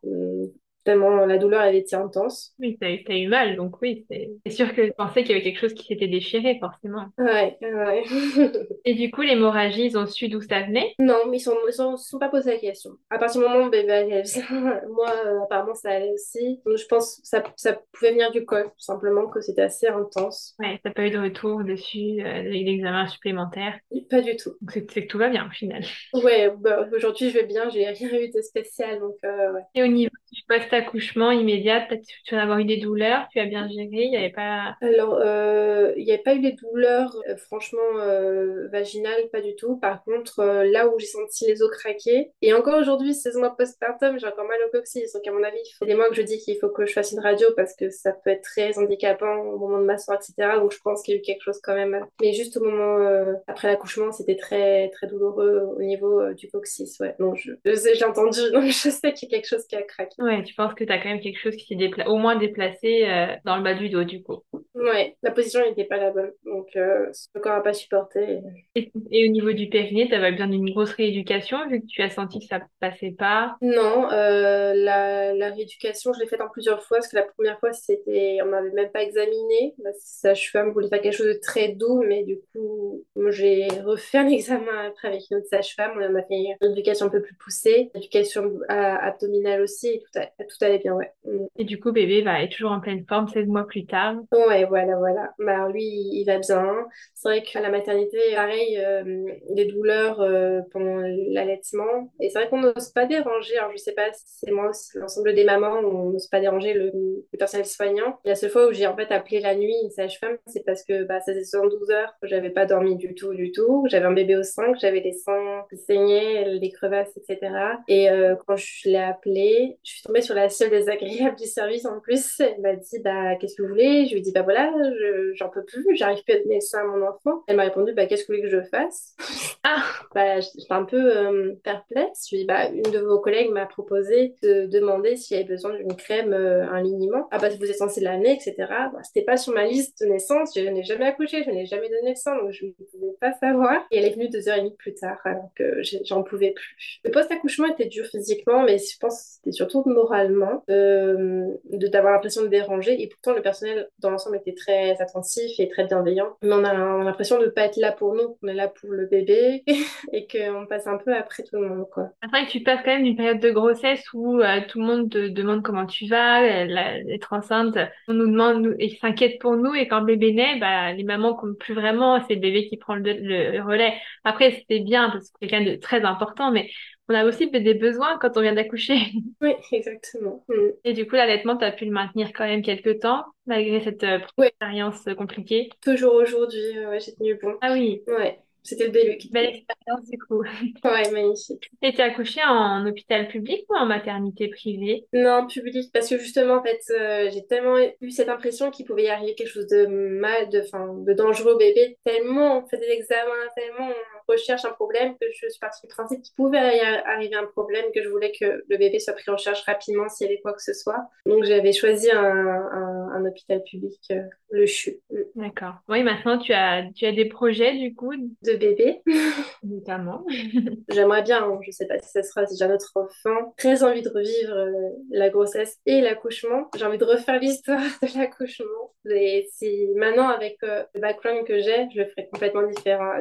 Tellement 0.88 1.26
la 1.26 1.38
douleur 1.38 1.60
avait 1.60 1.80
été 1.80 1.98
intense. 1.98 2.54
Oui, 2.60 2.78
t'as 2.80 2.90
eu, 2.90 3.04
as 3.10 3.18
eu 3.18 3.28
mal, 3.28 3.58
donc 3.58 3.82
oui, 3.82 4.06
c'est 4.10 4.52
sûr 4.52 4.74
que 4.74 4.86
je 4.86 4.92
pensais 4.94 5.24
qu'il 5.24 5.32
y 5.32 5.34
avait 5.34 5.44
quelque 5.44 5.60
chose 5.60 5.74
qui 5.74 5.86
s'était 5.86 6.08
déchiré, 6.08 6.58
forcément. 6.62 7.08
Ouais, 7.18 7.58
ouais. 7.62 8.04
Et 8.86 8.94
du 8.94 9.12
coup, 9.12 9.22
l'hémorragie, 9.22 9.88
ils 9.88 9.98
ont 9.98 10.08
su 10.08 10.30
d'où 10.30 10.40
ça 10.40 10.62
venait? 10.62 10.96
Non, 11.00 11.28
mais 11.30 11.38
ils 11.38 11.42
sont, 11.42 11.58
ils 11.68 11.74
sont, 11.74 11.98
se 11.98 12.08
sont 12.08 12.20
pas 12.20 12.30
posé 12.30 12.54
la 12.54 12.58
question. 12.58 12.92
À 13.10 13.18
partir 13.18 13.42
du 13.42 13.48
moment 13.48 13.66
où 13.66 13.70
bébé 13.70 13.92
allait 13.92 14.24
moi, 14.90 15.14
euh, 15.26 15.44
apparemment, 15.44 15.76
ça 15.76 15.90
allait 15.90 16.14
aussi. 16.14 16.62
Donc, 16.66 16.78
je 16.78 16.86
pense 16.86 17.18
que 17.18 17.28
ça, 17.28 17.44
ça 17.58 17.78
pouvait 17.92 18.12
venir 18.12 18.32
du 18.32 18.46
col, 18.46 18.64
tout 18.64 18.72
simplement, 18.78 19.28
que 19.28 19.42
c'était 19.42 19.64
assez 19.64 19.88
intense. 19.88 20.56
Ouais, 20.60 20.80
t'as 20.82 20.92
pas 20.92 21.06
eu 21.06 21.12
de 21.12 21.20
retour 21.20 21.66
dessus, 21.66 22.22
euh, 22.22 22.44
d'examen 22.44 23.08
supplémentaire? 23.08 23.78
Pas 24.10 24.22
du 24.22 24.38
tout. 24.38 24.52
Donc, 24.62 24.72
c'est 24.72 24.86
que 24.86 25.08
tout 25.08 25.18
va 25.18 25.28
bien, 25.28 25.48
au 25.48 25.52
final. 25.52 25.84
Ouais, 26.14 26.50
bah, 26.58 26.88
aujourd'hui, 26.96 27.30
je 27.30 27.38
vais 27.38 27.46
bien, 27.46 27.70
j'ai 27.70 27.86
rien 27.86 28.20
eu 28.22 28.30
de 28.30 28.42
spécial, 28.42 29.00
donc 29.00 29.16
euh, 29.26 29.54
ouais. 29.54 29.62
Et 29.76 29.84
au 29.84 29.88
niveau 29.88 30.16
du 30.32 30.42
post-accouchement 30.78 31.32
immédiat, 31.32 31.82
peut-être 31.82 32.06
tu 32.24 32.36
vas 32.36 32.44
avoir 32.44 32.60
eu 32.60 32.66
des 32.66 32.78
douleurs, 32.78 33.28
tu 33.32 33.40
as 33.40 33.46
bien 33.46 33.68
géré, 33.68 33.88
il 33.92 34.10
n'y 34.10 34.18
avait 34.18 34.32
pas... 34.32 34.76
Alors, 34.82 35.20
euh, 35.22 35.94
il 35.98 36.06
n'y 36.06 36.12
avait 36.12 36.22
pas 36.22 36.36
eu 36.36 36.40
des 36.40 36.54
douleurs, 36.54 37.16
euh, 37.30 37.36
franchement, 37.38 37.80
euh, 37.98 38.68
vaginales, 38.72 39.30
pas 39.32 39.42
du 39.42 39.56
tout. 39.56 39.78
Par 39.78 40.04
contre, 40.04 40.40
euh, 40.40 40.64
là 40.66 40.88
où 40.88 41.00
j'ai 41.00 41.08
senti 41.08 41.46
les 41.48 41.62
os 41.62 41.72
craquer, 41.72 42.32
et 42.42 42.54
encore 42.54 42.80
aujourd'hui, 42.80 43.14
16 43.14 43.38
mois 43.38 43.56
postpartum, 43.56 44.20
j'ai 44.20 44.28
encore 44.28 44.48
mal 44.48 44.58
au 44.68 44.72
coccyx. 44.72 45.14
Donc, 45.14 45.28
à 45.28 45.32
mon 45.32 45.44
avis, 45.44 45.58
il 45.58 45.74
faut 45.78 45.86
des 45.86 45.96
mois 45.96 46.10
que 46.10 46.16
je 46.16 46.22
dis 46.22 46.38
qu'il 46.40 46.58
faut 46.60 46.70
que 46.70 46.86
je 46.86 46.94
fasse 46.94 47.12
une 47.12 47.20
radio 47.20 47.48
parce 47.56 47.76
que 47.76 47.90
ça 47.90 48.14
peut 48.14 48.30
être 48.30 48.44
très 48.44 48.78
handicapant 48.78 49.38
au 49.42 49.58
moment 49.58 49.80
de 49.80 49.86
m'asseoir, 49.86 50.18
etc. 50.18 50.60
Donc, 50.60 50.72
je 50.72 50.80
pense 50.84 51.02
qu'il 51.02 51.16
y 51.16 51.18
a 51.18 51.20
eu 51.20 51.24
quelque 51.24 51.44
chose 51.44 51.60
quand 51.62 51.76
même. 51.76 52.06
Mais 52.22 52.34
juste 52.34 52.58
au 52.58 52.64
moment 52.64 53.38
après 53.48 53.68
l'accouchement, 53.68 54.12
c'était 54.12 54.36
très, 54.36 54.90
très 54.90 55.08
douloureux 55.08 55.70
au 55.76 55.82
niveau 55.82 56.34
du 56.34 56.50
coccyx. 56.50 57.00
Ouais, 57.00 57.16
donc 57.20 57.36
je, 57.38 57.52
je 57.66 57.74
sais, 57.76 57.96
j'ai 57.96 58.06
entendu, 58.06 58.40
donc 58.52 58.64
je 58.66 58.90
sais 58.90 59.14
qu'il 59.14 59.30
y 59.30 59.36
a 59.36 59.38
quelque 59.38 59.48
chose 59.48 59.66
qui 59.68 59.76
a 59.76 59.82
craqué. 59.82 60.22
Ouais, 60.22 60.44
tu 60.44 60.54
penses 60.58 60.74
que 60.74 60.84
tu 60.84 60.92
as 60.92 60.98
quand 60.98 61.10
même 61.10 61.22
quelque 61.22 61.40
chose 61.40 61.56
qui 61.56 61.66
s'est 61.68 62.06
au 62.08 62.18
moins 62.18 62.36
déplacé 62.36 63.08
euh, 63.08 63.36
dans 63.46 63.58
le 63.58 63.64
bas 63.64 63.76
du 63.76 63.90
dos, 63.90 64.04
du 64.04 64.24
coup. 64.24 64.44
Ouais, 64.78 65.18
la 65.24 65.32
position 65.32 65.62
n'était 65.66 65.86
pas 65.86 65.98
la 65.98 66.12
bonne, 66.12 66.32
donc 66.46 66.70
euh, 66.76 67.12
le 67.34 67.42
corps 67.42 67.54
n'a 67.54 67.62
pas 67.62 67.74
supporté. 67.74 68.42
Et, 68.76 68.92
et 69.12 69.28
au 69.28 69.32
niveau 69.32 69.52
du 69.52 69.70
périnée, 69.70 70.08
tu 70.08 70.14
avais 70.14 70.32
besoin 70.32 70.48
d'une 70.48 70.70
grosse 70.72 70.92
rééducation 70.94 71.68
vu 71.68 71.82
que 71.82 71.88
tu 71.88 72.02
as 72.02 72.10
senti 72.10 72.40
que 72.40 72.46
ça 72.46 72.62
passait 72.80 73.12
pas? 73.12 73.58
Non, 73.60 74.12
euh, 74.12 74.74
la, 74.76 75.34
la 75.34 75.50
rééducation, 75.50 76.14
je 76.14 76.20
l'ai 76.20 76.28
faite 76.28 76.42
en 76.42 76.50
plusieurs 76.50 76.84
fois, 76.84 76.98
parce 76.98 77.08
que 77.08 77.16
la 77.16 77.24
première 77.24 77.60
fois, 77.60 77.74
c'était, 77.74 78.38
on 78.44 78.48
m'avait 78.48 78.70
même 78.70 78.92
pas 78.92 79.02
examiné. 79.02 79.74
La 79.84 79.90
sage-femme 80.00 80.72
voulait 80.74 80.90
faire 80.90 81.02
quelque 81.02 81.16
chose 81.18 81.26
de 81.34 81.40
très 81.42 81.70
doux, 81.70 82.04
mais 82.08 82.24
du 82.24 82.38
coup, 82.54 83.04
j'ai 83.30 83.68
refait 83.84 84.20
un 84.20 84.28
examen 84.30 84.90
après 84.90 85.08
avec 85.08 85.24
une 85.32 85.38
autre 85.38 85.48
sage-femme. 85.50 85.94
On 85.96 86.16
a 86.16 86.22
fait 86.24 86.36
une 86.36 86.56
rééducation 86.62 87.08
un 87.08 87.10
peu 87.10 87.22
plus 87.24 87.36
poussée, 87.36 87.90
éducation 87.96 88.60
abdominale 88.70 89.62
aussi, 89.64 89.88
et 89.88 90.00
tout, 90.02 90.20
a- 90.20 90.28
tout 90.44 90.58
allait 90.66 90.78
bien, 90.78 90.94
ouais. 90.94 91.12
Et 91.58 91.66
du 91.66 91.80
coup, 91.80 91.92
bébé 91.92 92.22
va 92.22 92.42
être 92.42 92.52
toujours 92.56 92.72
en 92.72 92.80
pleine 92.80 93.06
forme 93.06 93.28
16 93.28 93.48
mois 93.48 93.68
plus 93.68 93.86
tard? 93.86 94.16
Ouais, 94.32 94.66
voilà, 94.68 94.98
voilà. 94.98 95.34
Bah, 95.40 95.70
lui, 95.70 95.84
il 95.86 96.26
va 96.26 96.40
bien. 96.40 96.88
C'est 97.14 97.30
vrai 97.30 97.44
qu'à 97.44 97.62
la 97.62 97.70
maternité, 97.70 98.20
pareil, 98.36 98.78
euh, 98.78 99.26
des 99.50 99.66
douleurs 99.66 100.22
euh, 100.22 100.62
pendant 100.72 101.02
l'allaitement. 101.30 102.12
Et 102.20 102.30
c'est 102.30 102.40
vrai 102.40 102.50
qu'on 102.50 102.62
n'ose 102.62 102.90
pas 102.94 103.06
déranger. 103.06 103.58
Alors, 103.58 103.72
je 103.72 103.78
sais 103.78 103.94
pas 103.94 104.12
si 104.14 104.24
c'est 104.26 104.52
moi 104.52 104.70
aussi, 104.70 104.98
l'ensemble 104.98 105.34
des 105.34 105.44
mamans, 105.44 105.80
on 105.80 106.12
n'ose 106.12 106.28
pas 106.28 106.40
déranger 106.40 106.74
le, 106.74 106.92
personnel 107.38 107.66
soignant. 107.66 108.20
La 108.26 108.36
seule 108.36 108.50
fois 108.50 108.68
où 108.68 108.74
j'ai 108.74 108.88
en 108.88 108.96
fait 108.96 109.12
appelé 109.12 109.40
la 109.40 109.56
nuit 109.56 109.76
une 109.84 109.92
sage-femme, 109.92 110.38
c'est 110.48 110.66
parce 110.66 110.84
que 110.84 111.04
bah, 111.04 111.20
ça 111.20 111.34
faisait 111.34 111.44
72 111.44 111.92
heures 111.92 112.14
que 112.22 112.28
j'avais 112.28 112.50
pas 112.50 112.66
dormi 112.66 112.96
du 112.96 113.16
tout, 113.16 113.34
du 113.34 113.52
tout. 113.52 113.86
J'avais 113.90 114.06
un 114.06 114.14
bébé 114.14 114.36
au 114.36 114.44
sein, 114.44 114.74
j'avais 114.80 115.02
des 115.02 115.14
seins 115.14 115.66
qui 115.70 115.78
saignaient, 115.78 116.60
des 116.60 116.72
crevasses, 116.72 117.16
etc. 117.18 117.52
Et 117.88 118.10
euh, 118.10 118.36
quand 118.46 118.56
je 118.56 118.90
l'ai 118.90 118.98
appelée, 118.98 119.78
je 119.84 119.92
suis 119.92 120.02
tombée 120.04 120.22
sur 120.22 120.36
la 120.36 120.50
seule 120.50 120.70
désagréable 120.70 121.38
du 121.38 121.46
service 121.46 121.86
en 121.86 122.00
plus. 122.00 122.40
Elle 122.40 122.62
m'a 122.62 122.76
dit, 122.76 123.00
bah, 123.04 123.36
qu'est-ce 123.36 123.56
que 123.56 123.64
vous 123.64 123.70
voulez? 123.70 124.06
Je 124.06 124.12
lui 124.12 124.20
ai 124.20 124.22
dit, 124.22 124.32
bah 124.32 124.42
voilà, 124.42 124.57
je- 124.66 125.34
j'en 125.36 125.50
peux 125.50 125.64
plus, 125.64 125.86
j'arrive 125.96 126.24
plus 126.24 126.34
à 126.36 126.40
donner 126.40 126.62
ça 126.62 126.82
à 126.82 126.84
mon 126.84 127.06
enfant. 127.08 127.44
Elle 127.48 127.58
m'a 127.58 127.64
répondu, 127.64 127.94
bah, 127.94 128.06
qu'est-ce 128.06 128.24
que 128.26 128.32
vous 128.34 128.38
voulez 128.40 128.50
que 128.50 128.56
je 128.56 128.64
fasse? 128.70 129.16
Ah, 129.64 129.84
Bah, 130.16 130.40
j'étais 130.40 130.66
un 130.72 130.86
peu 130.86 130.98
euh, 131.18 131.54
perplexe. 131.64 132.28
Je 132.30 132.36
lui 132.36 132.42
ai 132.42 132.46
dit, 132.46 132.48
bah, 132.48 132.70
une 132.70 132.82
de 132.92 133.00
vos 133.00 133.20
collègues 133.20 133.52
m'a 133.52 133.66
proposé 133.66 134.36
de 134.42 134.66
demander 134.66 135.16
s'il 135.18 135.38
y 135.38 135.40
avait 135.40 135.50
besoin 135.50 135.74
d'une 135.76 135.96
crème, 135.96 136.34
euh, 136.34 136.66
un 136.72 136.82
liniment. 136.82 137.28
Ah, 137.32 137.38
bah, 137.40 137.50
vous 137.50 137.66
êtes 137.70 137.78
censé 137.78 138.02
l'amener, 138.02 138.34
etc. 138.34 138.56
Bah, 138.94 139.00
c'était 139.04 139.26
pas 139.26 139.38
sur 139.38 139.54
ma 139.54 139.66
liste 139.66 140.02
de 140.02 140.08
naissance. 140.08 140.52
Je 140.56 140.62
n'ai 140.62 140.84
jamais 140.84 141.06
accouché, 141.06 141.44
je 141.44 141.50
n'ai 141.52 141.66
jamais 141.66 141.90
donné 141.90 142.14
de 142.14 142.18
sang, 142.18 142.36
donc 142.38 142.52
je 142.52 142.66
ne 142.66 142.72
pouvais 142.72 143.14
pas 143.20 143.34
savoir. 143.34 143.82
Et 143.92 143.98
elle 143.98 144.06
est 144.06 144.14
venue 144.14 144.30
deux 144.30 144.48
heures 144.50 144.56
et 144.58 144.62
demie 144.62 144.76
plus 144.78 144.94
tard, 144.96 145.20
alors 145.26 145.50
que 145.56 145.82
j'en 146.06 146.24
pouvais 146.24 146.52
plus. 146.52 147.00
Le 147.04 147.12
post-accouchement 147.12 147.68
était 147.68 147.86
dur 147.88 148.06
physiquement, 148.06 148.64
mais 148.64 148.78
je 148.78 148.98
pense 149.00 149.16
que 149.20 149.26
c'était 149.36 149.52
surtout 149.52 149.84
moralement, 149.86 150.64
euh, 150.70 151.46
de 151.72 151.88
d'avoir 151.88 152.14
l'impression 152.14 152.42
de 152.44 152.48
déranger. 152.48 153.02
Et 153.02 153.08
pourtant, 153.08 153.34
le 153.34 153.42
personnel 153.42 153.90
dans 154.00 154.10
l'ensemble 154.10 154.37
était 154.38 154.54
très 154.54 155.02
attentif 155.02 155.60
et 155.60 155.68
très 155.70 155.86
bienveillant. 155.86 156.38
Mais 156.42 156.54
on 156.54 156.64
a, 156.64 156.74
on 156.74 157.02
a 157.02 157.04
l'impression 157.04 157.40
de 157.40 157.46
ne 157.46 157.50
pas 157.50 157.64
être 157.64 157.78
là 157.78 157.92
pour 157.92 158.14
nous, 158.14 158.36
qu'on 158.36 158.48
est 158.48 158.54
là 158.54 158.68
pour 158.68 158.90
le 158.90 159.06
bébé 159.06 159.64
et 160.14 160.28
qu'on 160.28 160.66
passe 160.68 160.88
un 160.88 160.98
peu 160.98 161.16
après 161.16 161.44
tout 161.44 161.58
le 161.58 161.68
monde. 161.68 161.86
Après 162.22 162.46
tu 162.48 162.62
passes 162.62 162.82
quand 162.84 162.96
même 162.96 163.06
une 163.06 163.16
période 163.16 163.40
de 163.40 163.52
grossesse 163.52 164.04
où 164.14 164.40
euh, 164.40 164.62
tout 164.68 164.80
le 164.80 164.86
monde 164.86 165.10
te 165.10 165.28
demande 165.28 165.64
comment 165.64 165.86
tu 165.86 166.08
vas, 166.08 166.44
euh, 166.44 167.04
être 167.10 167.34
enceinte, 167.34 167.78
on 168.08 168.14
nous 168.14 168.28
demande 168.28 168.62
nous, 168.62 168.76
et 168.80 168.90
s'inquiète 168.90 169.40
pour 169.40 169.56
nous 169.56 169.74
et 169.74 169.88
quand 169.88 170.00
le 170.00 170.06
bébé 170.06 170.34
naît, 170.34 170.60
bah, 170.60 170.94
les 170.94 171.04
mamans 171.04 171.36
comptent 171.36 171.58
plus 171.58 171.74
vraiment, 171.74 172.22
c'est 172.28 172.36
le 172.36 172.42
bébé 172.42 172.68
qui 172.68 172.78
prend 172.78 172.96
le, 172.96 173.02
le 173.04 173.62
relais. 173.62 173.94
Après, 174.24 174.52
c'était 174.52 174.80
bien 174.80 175.10
parce 175.10 175.30
que 175.30 175.38
c'est 175.40 175.48
quelqu'un 175.48 175.72
de 175.72 175.76
très 175.76 176.04
important, 176.04 176.52
mais 176.52 176.70
on 177.10 177.14
a 177.16 177.26
aussi 177.26 177.50
des 177.50 177.74
besoins 177.74 178.18
quand 178.20 178.38
on 178.38 178.42
vient 178.42 178.54
d'accoucher. 178.54 178.98
Oui, 179.42 179.54
exactement. 179.72 180.44
Mm. 180.50 180.70
Et 180.84 180.94
du 180.94 181.08
coup, 181.08 181.16
l'allaitement, 181.16 181.58
tu 181.58 181.64
as 181.66 181.72
pu 181.72 181.86
le 181.86 181.92
maintenir 181.92 182.32
quand 182.34 182.46
même 182.46 182.62
quelques 182.62 183.00
temps, 183.00 183.26
malgré 183.46 183.82
cette 183.82 184.04
euh, 184.04 184.20
Ouais. 184.38 184.48
expérience 184.48 185.08
euh, 185.08 185.16
compliquée. 185.16 185.70
Toujours 185.82 186.16
aujourd'hui, 186.16 186.78
euh, 186.78 186.90
ouais, 186.90 187.00
j'ai 187.00 187.14
tenu 187.16 187.36
bon. 187.36 187.56
Ah 187.62 187.74
oui, 187.74 188.02
Ouais, 188.08 188.40
c'était 188.64 188.88
le 188.88 189.16
qui- 189.16 189.30
belle 189.30 189.46
expérience 189.56 190.10
du 190.10 190.18
coup. 190.18 190.44
Ouais, 190.84 191.12
magnifique. 191.12 191.70
Et 191.82 191.94
tu 191.94 192.02
as 192.02 192.06
accouché 192.06 192.42
en 192.44 192.86
hôpital 192.86 193.28
public 193.28 193.66
ou 193.70 193.76
en 193.76 193.86
maternité 193.86 194.48
privée? 194.50 195.06
Non, 195.14 195.48
public, 195.48 195.92
parce 195.94 196.10
que 196.10 196.18
justement, 196.18 196.56
en 196.56 196.64
fait, 196.64 196.82
euh, 196.92 197.30
j'ai 197.32 197.46
tellement 197.46 197.78
eu 198.02 198.12
cette 198.12 198.30
impression 198.30 198.72
qu'il 198.72 198.86
pouvait 198.86 199.04
y 199.04 199.10
arriver 199.10 199.36
quelque 199.36 199.50
chose 199.50 199.68
de 199.68 199.86
mal, 199.86 200.50
de, 200.50 200.62
enfin, 200.62 200.94
de 200.94 201.14
dangereux 201.14 201.54
au 201.54 201.58
bébé, 201.58 201.98
tellement 202.04 202.60
on 202.60 202.68
fait 202.68 202.78
des 202.78 202.90
examens, 202.90 203.32
tellement 203.56 203.90
recherche 204.28 204.66
un 204.66 204.72
problème, 204.72 205.16
que 205.20 205.28
je 205.32 205.50
suis 205.50 205.60
partie 205.60 205.82
du 205.82 205.88
principe 205.88 206.22
qu'il 206.22 206.36
pouvait 206.36 206.58
arriver 206.58 207.36
un 207.36 207.46
problème, 207.46 207.86
que 207.94 208.02
je 208.04 208.10
voulais 208.10 208.32
que 208.32 208.64
le 208.68 208.78
bébé 208.78 209.00
soit 209.00 209.14
pris 209.14 209.30
en 209.30 209.38
charge 209.38 209.62
rapidement 209.64 210.10
s'il 210.10 210.28
y 210.28 210.30
avait 210.30 210.42
quoi 210.42 210.54
que 210.54 210.62
ce 210.62 210.74
soit. 210.74 211.10
Donc 211.26 211.44
j'avais 211.44 211.74
choisi 211.74 212.12
un, 212.12 212.24
un, 212.24 213.10
un 213.12 213.26
hôpital 213.26 213.64
public, 213.64 214.00
euh, 214.12 214.22
le 214.52 214.66
CHU, 214.66 215.00
D'accord. 215.36 215.76
Oui, 215.90 216.04
maintenant 216.04 216.38
tu 216.38 216.54
as 216.54 216.84
tu 216.96 217.06
as 217.06 217.12
des 217.12 217.26
projets 217.26 217.78
du 217.78 217.94
coup, 217.96 218.14
de 218.16 218.54
bébé. 218.56 219.02
notamment. 219.64 220.26
J'aimerais 220.90 221.24
bien, 221.24 221.44
hein, 221.44 221.60
je 221.66 221.72
sais 221.72 221.88
pas 221.88 222.00
si 222.00 222.10
ça 222.10 222.24
sera 222.24 222.46
si 222.46 222.58
j'ai 222.58 222.66
un 222.66 222.74
autre 222.74 222.92
enfant, 222.96 223.54
très 223.58 223.84
envie 223.84 224.02
de 224.02 224.10
revivre 224.10 224.54
euh, 224.54 224.90
la 225.12 225.30
grossesse 225.30 225.78
et 225.86 226.02
l'accouchement. 226.02 226.70
J'ai 226.78 226.86
envie 226.86 226.98
de 226.98 227.06
refaire 227.06 227.40
l'histoire 227.40 227.82
de 228.02 228.18
l'accouchement. 228.18 228.87
Et 229.10 229.48
si 229.54 229.88
maintenant, 229.96 230.30
avec 230.30 230.58
euh, 230.64 230.84
le 230.94 231.02
background 231.02 231.46
que 231.46 231.60
j'ai, 231.60 231.88
je 231.94 232.00
le 232.02 232.06
ferais 232.06 232.28
complètement 232.32 232.64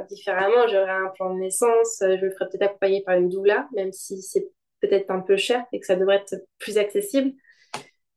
différemment. 0.09 0.67
J'aurais 0.69 0.91
un 0.91 1.11
plan 1.15 1.35
de 1.35 1.41
naissance, 1.41 2.03
euh, 2.03 2.17
je 2.19 2.27
me 2.27 2.31
ferais 2.31 2.49
peut-être 2.49 2.63
accompagner 2.63 3.03
par 3.03 3.17
une 3.17 3.29
doula, 3.29 3.69
même 3.75 3.93
si 3.93 4.23
c'est 4.23 4.49
peut-être 4.81 5.11
un 5.11 5.21
peu 5.21 5.37
cher 5.37 5.65
et 5.73 5.81
que 5.81 5.87
ça 5.87 5.97
devrait 5.97 6.17
être 6.17 6.37
plus 6.59 6.79
accessible. 6.79 7.33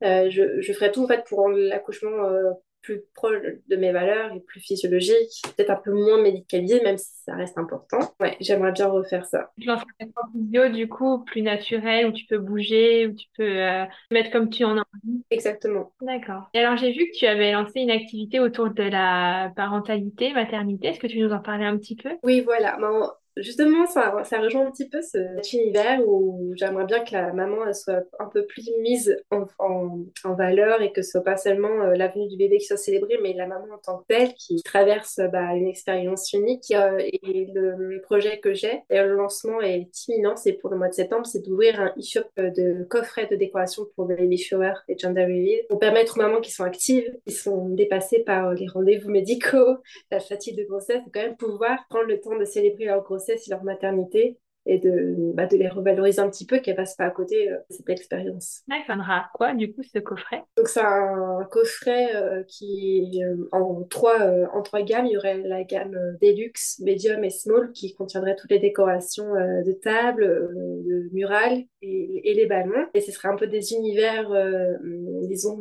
Euh, 0.04 0.30
je, 0.30 0.62
je 0.62 0.74
ferais 0.74 0.92
tout 0.92 1.04
en 1.04 1.08
fait 1.08 1.26
pour 1.26 1.40
rendre 1.40 1.58
l'accouchement 1.58 2.30
plus 2.82 3.02
proche 3.14 3.42
de 3.68 3.76
mes 3.76 3.92
valeurs 3.92 4.34
et 4.34 4.40
plus 4.40 4.60
physiologique, 4.60 5.42
peut-être 5.56 5.70
un 5.70 5.76
peu 5.76 5.92
moins 5.92 6.22
médicalisé, 6.22 6.82
même 6.82 6.98
si 6.98 7.10
ça 7.26 7.36
reste 7.36 7.58
important. 7.58 8.00
Ouais, 8.20 8.38
j'aimerais 8.40 8.72
bien 8.72 8.88
refaire 8.88 9.26
ça. 9.26 9.52
Tu 9.60 9.68
lances 9.68 9.84
un 10.00 10.06
physio 10.34 10.70
du 10.70 10.88
coup 10.88 11.24
plus 11.26 11.42
naturel 11.42 12.08
où 12.08 12.12
tu 12.12 12.26
peux 12.26 12.38
bouger, 12.38 13.08
où 13.08 13.14
tu 13.14 13.28
peux 13.36 13.44
euh, 13.44 13.86
mettre 14.12 14.32
comme 14.32 14.50
tu 14.50 14.64
en 14.64 14.78
as 14.78 14.84
envie. 15.04 15.24
Exactement. 15.30 15.92
D'accord. 16.02 16.50
Et 16.54 16.60
alors 16.60 16.78
j'ai 16.78 16.92
vu 16.92 17.10
que 17.12 17.18
tu 17.18 17.26
avais 17.26 17.52
lancé 17.52 17.82
une 17.82 17.92
activité 17.92 18.40
autour 18.40 18.70
de 18.70 18.84
la 18.84 19.52
parentalité, 19.56 20.34
maternité. 20.34 20.88
Est-ce 20.88 21.00
que 21.00 21.08
tu 21.08 21.20
nous 21.20 21.32
en 21.32 21.40
parlais 21.40 21.66
un 21.66 21.78
petit 21.78 21.96
peu? 21.96 22.18
Oui, 22.24 22.42
voilà. 22.42 22.78
Ben, 22.80 23.12
justement, 23.42 23.86
ça, 23.88 24.14
ça 24.24 24.40
rejoint 24.40 24.66
un 24.68 24.72
petit 24.72 24.90
peu 24.90 25.02
ce- 25.02 25.18
cet 25.36 25.54
univers 25.54 26.02
où 26.08 26.54
j'aimerais 26.56 26.86
bien 26.86 27.04
que 27.04 27.14
la 27.14 27.34
maman 27.34 27.72
soit 27.74 28.04
un 28.20 28.28
peu 28.28 28.46
plus 28.46 28.70
mise 28.82 29.18
en, 29.32 29.46
en, 29.60 30.34
valeur 30.34 30.82
et 30.82 30.92
que 30.92 31.02
ce 31.02 31.12
soit 31.12 31.24
pas 31.24 31.38
seulement 31.38 31.82
euh, 31.82 31.96
l'avenue 31.96 32.28
du 32.28 32.38
bébé 32.38 32.58
qui 32.58 32.66
soit 32.66 32.78
célébrée, 32.78 33.20
mais 33.22 33.34
la 33.34 33.48
maman 33.48 33.66
en 33.74 33.78
tant 33.78 33.98
que 34.00 34.06
telle 34.08 34.34
qui 34.36 34.62
traverse 34.64 35.20
bah, 35.32 35.56
une 35.56 35.68
expérience 35.68 36.32
unique. 36.34 36.72
Euh, 36.72 37.00
et 37.00 37.48
le 37.54 38.00
projet 38.02 38.40
que 38.40 38.54
j'ai, 38.54 38.82
et 38.90 39.02
le 39.02 39.16
lancement 39.16 39.62
est 39.62 39.90
imminent, 40.08 40.36
c'est 40.36 40.54
pour 40.54 40.70
le 40.70 40.78
mois 40.78 40.90
de 40.90 40.94
septembre, 40.94 41.26
c'est 41.26 41.44
d'ouvrir 41.46 41.80
un 41.80 41.94
e-shop 41.98 42.28
de 42.38 42.84
coffrets 42.86 43.28
de 43.28 43.36
décoration 43.36 43.86
pour 43.96 44.06
baby 44.06 44.38
shower 44.38 44.74
et 44.88 44.98
gender 44.98 45.24
reveal 45.24 45.66
pour 45.70 45.80
permettre 45.80 46.18
aux 46.18 46.22
mamans 46.22 46.42
qui 46.42 46.52
sont 46.52 46.64
actives, 46.64 47.12
qui 47.26 47.34
sont 47.34 47.70
dépassées 47.70 48.20
par 48.20 48.54
les 48.54 48.68
rendez-vous 48.68 49.10
médicaux, 49.10 49.78
la 50.12 50.20
fatigue 50.20 50.58
de 50.58 50.64
grossesse, 50.64 51.04
de 51.06 51.10
quand 51.12 51.22
même 51.22 51.38
pouvoir 51.38 51.80
prendre 51.90 52.06
le 52.06 52.20
temps 52.20 52.38
de 52.38 52.46
célébrer 52.46 52.86
leur 52.86 53.04
grossesse 53.04 53.29
et 53.30 53.50
leur 53.50 53.64
maternité 53.64 54.40
et 54.70 54.80
de, 54.80 55.34
bah, 55.34 55.48
de 55.48 55.58
les 55.58 55.68
revaloriser 55.68 56.20
un 56.20 56.30
petit 56.30 56.46
peu, 56.46 56.60
qu'elles 56.60 56.76
passent 56.76 56.96
pas 56.96 57.06
à 57.06 57.12
côté 57.12 57.50
de 57.50 57.76
cette 57.76 57.90
expérience. 57.90 58.62
il 58.68 58.84
faudra 58.88 59.30
quoi 59.34 59.54
du 59.54 59.74
coup 59.74 59.84
ce 59.84 60.00
coffret? 60.00 60.44
Donc 60.58 60.68
c'est 60.68 60.82
un 60.82 61.48
coffret 61.50 62.10
qui 62.48 63.22
en 63.52 63.84
trois 63.84 64.20
en 64.54 64.62
trois 64.62 64.82
gammes. 64.82 65.06
Il 65.06 65.14
y 65.14 65.18
aurait 65.18 65.38
la 65.38 65.64
gamme 65.64 65.98
Deluxe, 66.22 66.80
Medium 66.86 67.24
et 67.24 67.30
Small 67.30 67.72
qui 67.72 67.94
contiendrait 67.94 68.36
toutes 68.36 68.52
les 68.52 68.60
décorations 68.60 69.34
de 69.34 69.72
table, 69.72 70.24
de 70.86 71.10
murales 71.14 71.64
et, 71.82 72.30
et, 72.30 72.34
les 72.34 72.46
ballons. 72.46 72.88
Et 72.94 73.02
ce 73.02 73.12
serait 73.12 73.30
un 73.30 73.36
peu 73.36 73.48
des 73.48 73.74
univers, 73.74 74.30
disons, 75.24 75.60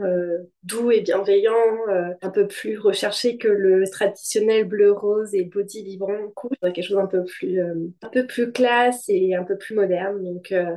doux 0.65 0.91
et 0.91 1.01
bienveillants, 1.01 1.77
un 2.21 2.31
peu 2.31 2.47
plus 2.47 2.79
recherchés 2.79 3.39
que 3.39 3.49
le 3.49 3.85
traditionnel 3.89 4.65
bleu 4.65 4.93
rose 4.93 5.35
et 5.35 5.45
body 5.45 5.83
vibrant 5.83 6.29
couche, 6.35 6.57
quelque 6.61 6.83
chose 6.83 6.99
un 6.99 7.07
peu 7.07 7.25
plus 7.25 7.61
euh, 7.61 7.75
un 8.03 8.09
peu 8.09 8.27
plus 8.27 8.53
classe 8.53 8.98
et 9.09 9.35
un 9.35 9.45
peu 9.45 9.57
plus 9.57 9.75
moderne. 9.75 10.23
Donc 10.23 10.53
euh, 10.53 10.75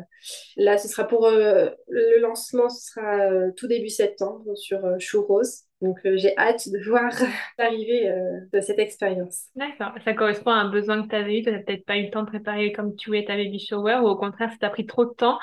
là, 0.58 0.78
ce 0.78 0.88
sera 0.88 1.08
pour 1.08 1.26
euh, 1.26 1.70
le 1.88 2.22
lancement, 2.22 2.70
ce 2.70 2.94
sera 2.94 3.52
tout 3.58 3.68
début 3.68 3.90
septembre 3.90 4.56
sur 4.56 4.80
Chou 5.00 5.24
Rose. 5.24 5.64
Donc 5.82 5.98
j'ai 6.04 6.38
hâte 6.38 6.70
de 6.70 6.78
voir 6.88 7.12
l'arrivée 7.58 8.14
de 8.54 8.62
cette 8.62 8.80
expérience. 8.80 9.46
D'accord. 9.56 9.94
Ça 10.06 10.14
correspond 10.14 10.52
à 10.52 10.56
un 10.56 10.70
besoin 10.70 11.02
que 11.04 11.10
tu 11.10 11.16
avais 11.16 11.40
eu. 11.40 11.44
Tu 11.44 11.52
n'as 11.52 11.60
peut-être 11.60 11.86
pas 11.86 11.98
eu 11.98 12.06
le 12.06 12.12
temps 12.12 12.22
de 12.24 12.28
préparer 12.30 12.72
comme 12.72 12.96
tu 12.96 13.10
voulais 13.10 13.26
ta 13.26 13.36
baby 13.36 13.60
shower 13.60 14.00
ou 14.04 14.08
au 14.08 14.16
contraire, 14.16 14.52
ça 14.52 14.58
t'a 14.60 14.70
pris 14.70 14.86
trop 14.86 15.06
de 15.06 15.14
temps? 15.14 15.40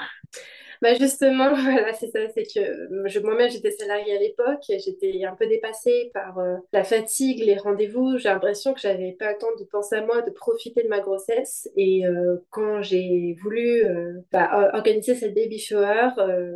Bah 0.83 0.95
justement, 0.95 1.49
voilà, 1.55 1.93
c'est 1.95 2.09
ça, 2.09 2.21
c'est 2.35 2.45
que 2.45 3.21
moi-même 3.21 3.51
j'étais 3.51 3.71
salariée 3.71 4.17
à 4.17 4.21
l'époque, 4.21 4.63
j'étais 4.69 5.25
un 5.25 5.35
peu 5.35 5.47
dépassée 5.47 6.11
par 6.15 6.39
euh, 6.39 6.57
la 6.73 6.85
fatigue, 6.85 7.41
les 7.41 7.57
rendez-vous. 7.57 8.19
J'ai 8.19 8.29
l'impression 8.29 8.75
que 8.75 8.81
j'avais 8.81 9.13
pas 9.19 9.33
le 9.33 9.39
temps 9.39 9.47
de 9.59 9.65
penser 9.65 9.97
à 9.97 10.05
moi, 10.05 10.23
de 10.23 10.31
profiter 10.31 10.83
de 10.83 10.89
ma 10.89 11.01
grossesse. 11.01 11.69
Et 11.77 12.07
euh, 12.07 12.37
quand 12.51 12.83
j'ai 12.83 13.37
voulu 13.43 13.85
euh, 13.85 14.15
bah, 14.33 14.71
organiser 14.75 15.15
cette 15.15 15.35
baby 15.35 15.59
shower, 15.59 16.11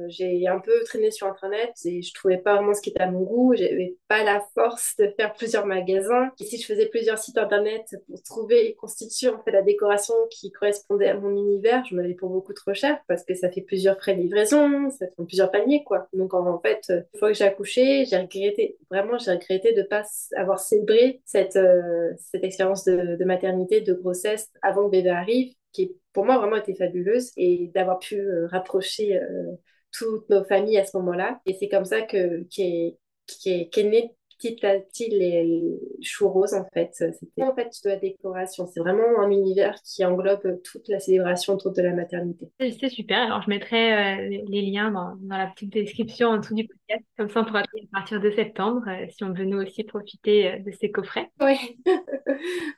j'ai 0.09 0.47
un 0.47 0.61
peu 0.61 0.83
traîné 0.85 1.11
sur 1.11 1.27
internet 1.27 1.73
et 1.85 2.03
je 2.03 2.15
trouvais 2.15 2.39
pas 2.39 2.57
vraiment 2.57 2.75
ce 2.75 2.83
qui 2.83 2.91
était 2.91 3.03
à 3.03 3.11
mon 3.11 3.23
goût. 3.23 3.55
J'avais 3.57 3.97
pas 4.09 4.25
la 4.25 4.43
force 4.55 4.95
de 4.99 5.09
faire 5.17 5.33
plusieurs 5.35 5.67
magasins. 5.67 6.31
Ici, 6.39 6.59
je 6.59 6.67
faisais 6.67 6.87
plusieurs 6.87 7.19
sites 7.19 7.39
internet 7.39 7.83
pour 8.07 8.23
trouver 8.23 8.69
et 8.69 8.75
constituer 8.75 9.29
en 9.29 9.43
fait 9.43 9.51
la 9.51 9.63
décoration 9.63 10.15
qui 10.31 10.51
correspondait 10.53 11.09
à 11.09 11.15
mon 11.15 11.31
univers. 11.31 11.85
Je 11.85 11.97
m'avais 11.97 12.15
pour 12.15 12.31
beaucoup 12.31 12.53
trop 12.53 12.75
cher 12.75 12.99
parce 13.09 13.25
que 13.25 13.35
ça 13.35 13.51
fait 13.51 13.63
plusieurs 13.63 13.99
frais 13.99 14.12
livraison, 14.15 14.91
ça 14.91 15.07
fait 15.07 15.25
plusieurs 15.25 15.51
paniers, 15.51 15.85
quoi. 15.85 16.09
Donc, 16.13 16.35
en, 16.35 16.61
fait, 16.61 16.85
une 16.89 17.19
fois 17.19 17.29
que 17.29 17.35
j'ai 17.35 17.45
accouché, 17.45 18.05
j'ai 18.05 18.17
regretté, 18.17 18.79
vraiment, 18.91 19.19
j'ai 19.19 19.33
regretté 19.33 19.73
de 19.73 19.83
pas 19.83 20.03
avoir 20.37 20.59
célébré 20.59 21.21
cette, 21.25 21.57
euh, 21.57 22.13
cette 22.19 22.45
expérience 22.45 22.85
de, 22.85 23.25
maternité, 23.25 23.81
de 23.81 23.95
grossesse 23.95 24.51
avant 24.63 24.87
que 24.87 24.91
bébé 24.91 25.11
arrive, 25.11 25.55
qui 25.73 25.97
pour 26.13 26.25
moi 26.25 26.39
vraiment 26.39 26.57
été 26.57 26.75
fabuleuse 26.75 27.33
et 27.37 27.71
d'avoir 27.75 27.99
pu 27.99 28.21
euh, 28.21 28.47
rapprocher 28.49 29.17
euh, 29.17 29.53
toutes 29.91 30.29
nos 30.29 30.45
familles 30.45 30.79
à 30.79 30.85
ce 30.85 30.97
moment-là. 30.99 31.41
Et 31.47 31.55
c'est 31.55 31.69
comme 31.69 31.85
ça 31.85 32.03
que 32.03 32.43
qu'est 32.51 32.99
est 33.47 33.85
né 33.85 34.15
petit 34.43 34.67
à 34.67 34.79
petit 34.79 35.09
les 35.11 35.79
choux 36.03 36.29
roses 36.29 36.55
en 36.55 36.65
fait. 36.73 36.91
C'était 36.93 37.43
en 37.43 37.55
fait 37.55 37.71
de 37.85 37.91
la 37.91 37.97
décoration. 37.97 38.67
C'est 38.67 38.81
vraiment 38.81 39.21
un 39.21 39.31
univers 39.31 39.77
qui 39.85 40.05
englobe 40.05 40.61
toute 40.63 40.89
la 40.89 41.01
célébration 41.01 41.55
autour 41.55 41.73
de 41.73 41.83
la 41.83 41.93
maternité. 41.93 42.47
C'est 42.59 42.89
super. 42.89 43.19
Alors 43.19 43.43
je 43.43 43.51
mettrai 43.51 43.93
euh, 43.93 44.43
les 44.49 44.63
liens 44.63 44.91
dans, 44.91 45.17
dans, 45.21 45.37
la 45.37 45.47
petite 45.47 45.73
description 45.73 46.29
en 46.29 46.39
dessous 46.39 46.55
du 46.55 46.67
podcast. 46.67 47.05
Comme 47.17 47.29
ça 47.31 47.41
on 47.41 47.45
pourra 47.45 47.61
à 47.61 47.65
partir 47.93 48.21
de 48.21 48.31
septembre 48.31 48.83
euh, 48.89 49.07
si 49.11 49.25
on 49.25 49.33
veut 49.33 49.45
nous 49.45 49.59
aussi 49.59 49.85
profiter 49.85 50.53
euh, 50.53 50.59
de 50.59 50.73
ces 50.73 50.91
coffrets. 50.91 51.31
Oui. 51.41 51.57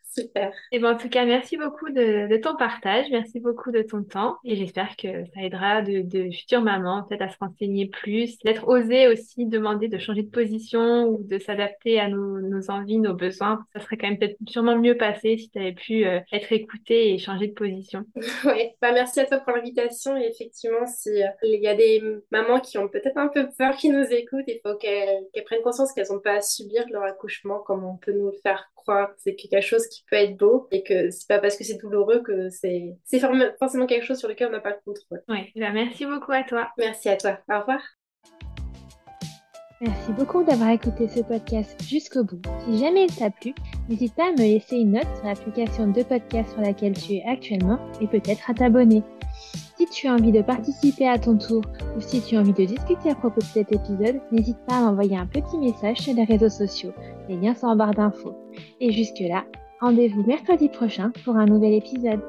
Super. 0.02 0.52
Et 0.70 0.78
ben, 0.78 0.94
en 0.94 0.96
tout 0.96 1.08
cas, 1.08 1.24
merci 1.24 1.56
beaucoup 1.56 1.90
de, 1.90 2.28
de, 2.28 2.36
ton 2.36 2.54
partage, 2.54 3.06
merci 3.10 3.40
beaucoup 3.40 3.72
de 3.72 3.82
ton 3.82 4.04
temps 4.04 4.36
et 4.44 4.54
j'espère 4.54 4.96
que 4.96 5.08
ça 5.34 5.42
aidera 5.42 5.82
de, 5.82 6.02
de 6.02 6.30
futures 6.30 6.62
mamans 6.62 7.04
peut-être 7.08 7.22
à 7.22 7.28
se 7.28 7.36
renseigner 7.40 7.88
plus, 7.88 8.38
d'être 8.38 8.68
osé 8.68 9.08
aussi 9.08 9.46
demander 9.46 9.88
de 9.88 9.98
changer 9.98 10.22
de 10.22 10.30
position 10.30 11.08
ou 11.08 11.24
de 11.24 11.38
s'adapter 11.54 12.00
à 12.00 12.08
nos, 12.08 12.40
nos, 12.40 12.70
envies, 12.70 12.98
nos 12.98 13.14
besoins. 13.14 13.64
Ça 13.72 13.80
serait 13.80 13.96
quand 13.96 14.08
même 14.08 14.18
peut-être 14.18 14.36
sûrement 14.48 14.76
mieux 14.76 14.96
passé 14.96 15.36
si 15.36 15.50
tu 15.50 15.58
avais 15.58 15.72
pu 15.72 16.04
euh, 16.04 16.20
être 16.32 16.52
écoutée 16.52 17.12
et 17.12 17.18
changer 17.18 17.48
de 17.48 17.54
position. 17.54 18.04
Oui, 18.44 18.70
bah, 18.80 18.92
merci 18.92 19.20
à 19.20 19.26
toi 19.26 19.38
pour 19.38 19.56
l'invitation 19.56 20.16
et 20.16 20.26
effectivement, 20.26 20.86
s'il 20.86 21.12
euh, 21.22 21.28
il 21.42 21.60
y 21.62 21.66
a 21.66 21.74
des 21.74 22.02
mamans 22.30 22.60
qui 22.60 22.78
ont 22.78 22.88
peut-être 22.88 23.16
un 23.16 23.28
peu 23.28 23.48
peur, 23.56 23.76
qui 23.76 23.88
nous 23.88 24.04
écoutent, 24.04 24.44
il 24.46 24.60
faut 24.62 24.76
qu'elles 24.76 25.44
prennent 25.44 25.62
conscience 25.62 25.92
qu'elles 25.92 26.08
n'ont 26.10 26.20
pas 26.20 26.34
à 26.34 26.40
subir 26.40 26.84
leur 26.90 27.04
accouchement 27.04 27.60
comme 27.60 27.84
on 27.84 27.96
peut 27.96 28.12
nous 28.12 28.26
le 28.26 28.36
faire 28.42 28.70
croire. 28.74 29.10
C'est 29.16 29.34
quelque 29.34 29.60
chose 29.60 29.86
qui 29.88 30.04
peut 30.10 30.16
être 30.16 30.36
beau 30.36 30.68
et 30.70 30.82
que 30.82 31.10
c'est 31.10 31.28
pas 31.28 31.38
parce 31.38 31.56
que 31.56 31.64
c'est 31.64 31.78
douloureux 31.78 32.22
que 32.22 32.50
c'est 32.50 32.96
forcément 33.58 33.86
quelque 33.86 34.04
chose 34.04 34.18
sur 34.18 34.28
lequel 34.28 34.48
on 34.48 34.52
n'a 34.52 34.60
pas 34.60 34.70
le 34.70 34.80
contrôle. 34.84 35.22
Oui, 35.28 35.52
bah, 35.56 35.70
merci 35.72 36.06
beaucoup 36.06 36.32
à 36.32 36.42
toi. 36.42 36.68
Merci 36.76 37.08
à 37.08 37.16
toi. 37.16 37.38
Au 37.48 37.60
revoir. 37.60 37.80
Merci 39.80 40.12
beaucoup 40.12 40.44
d'avoir 40.44 40.70
écouté 40.70 41.08
ce 41.08 41.20
podcast 41.20 41.76
jusqu'au 41.86 42.24
bout. 42.24 42.40
Si 42.64 42.78
jamais 42.78 43.06
il 43.06 43.14
t'a 43.14 43.30
plu, 43.30 43.54
n'hésite 43.88 44.14
pas 44.14 44.28
à 44.28 44.32
me 44.32 44.38
laisser 44.38 44.76
une 44.76 44.92
note 44.92 45.06
sur 45.16 45.26
l'application 45.26 45.88
de 45.88 46.02
podcast 46.02 46.52
sur 46.52 46.60
laquelle 46.60 46.92
tu 46.92 47.14
es 47.14 47.24
actuellement 47.26 47.78
et 48.00 48.06
peut-être 48.06 48.48
à 48.48 48.54
t'abonner. 48.54 49.02
Si 49.76 49.86
tu 49.86 50.06
as 50.06 50.14
envie 50.14 50.32
de 50.32 50.42
participer 50.42 51.08
à 51.08 51.18
ton 51.18 51.36
tour 51.36 51.62
ou 51.96 52.00
si 52.00 52.22
tu 52.22 52.36
as 52.36 52.40
envie 52.40 52.52
de 52.52 52.64
discuter 52.64 53.10
à 53.10 53.14
propos 53.14 53.40
de 53.40 53.46
cet 53.46 53.72
épisode, 53.72 54.20
n'hésite 54.30 54.58
pas 54.66 54.76
à 54.76 54.80
m'envoyer 54.82 55.16
un 55.16 55.26
petit 55.26 55.58
message 55.58 55.98
sur 55.98 56.14
les 56.14 56.24
réseaux 56.24 56.48
sociaux. 56.48 56.92
Les 57.28 57.36
liens 57.36 57.54
sont 57.54 57.66
en 57.66 57.76
barre 57.76 57.94
d'infos. 57.94 58.34
Et 58.80 58.92
jusque-là, 58.92 59.44
Rendez-vous 59.84 60.22
mercredi 60.22 60.70
prochain 60.70 61.12
pour 61.24 61.36
un 61.36 61.44
nouvel 61.44 61.74
épisode. 61.74 62.20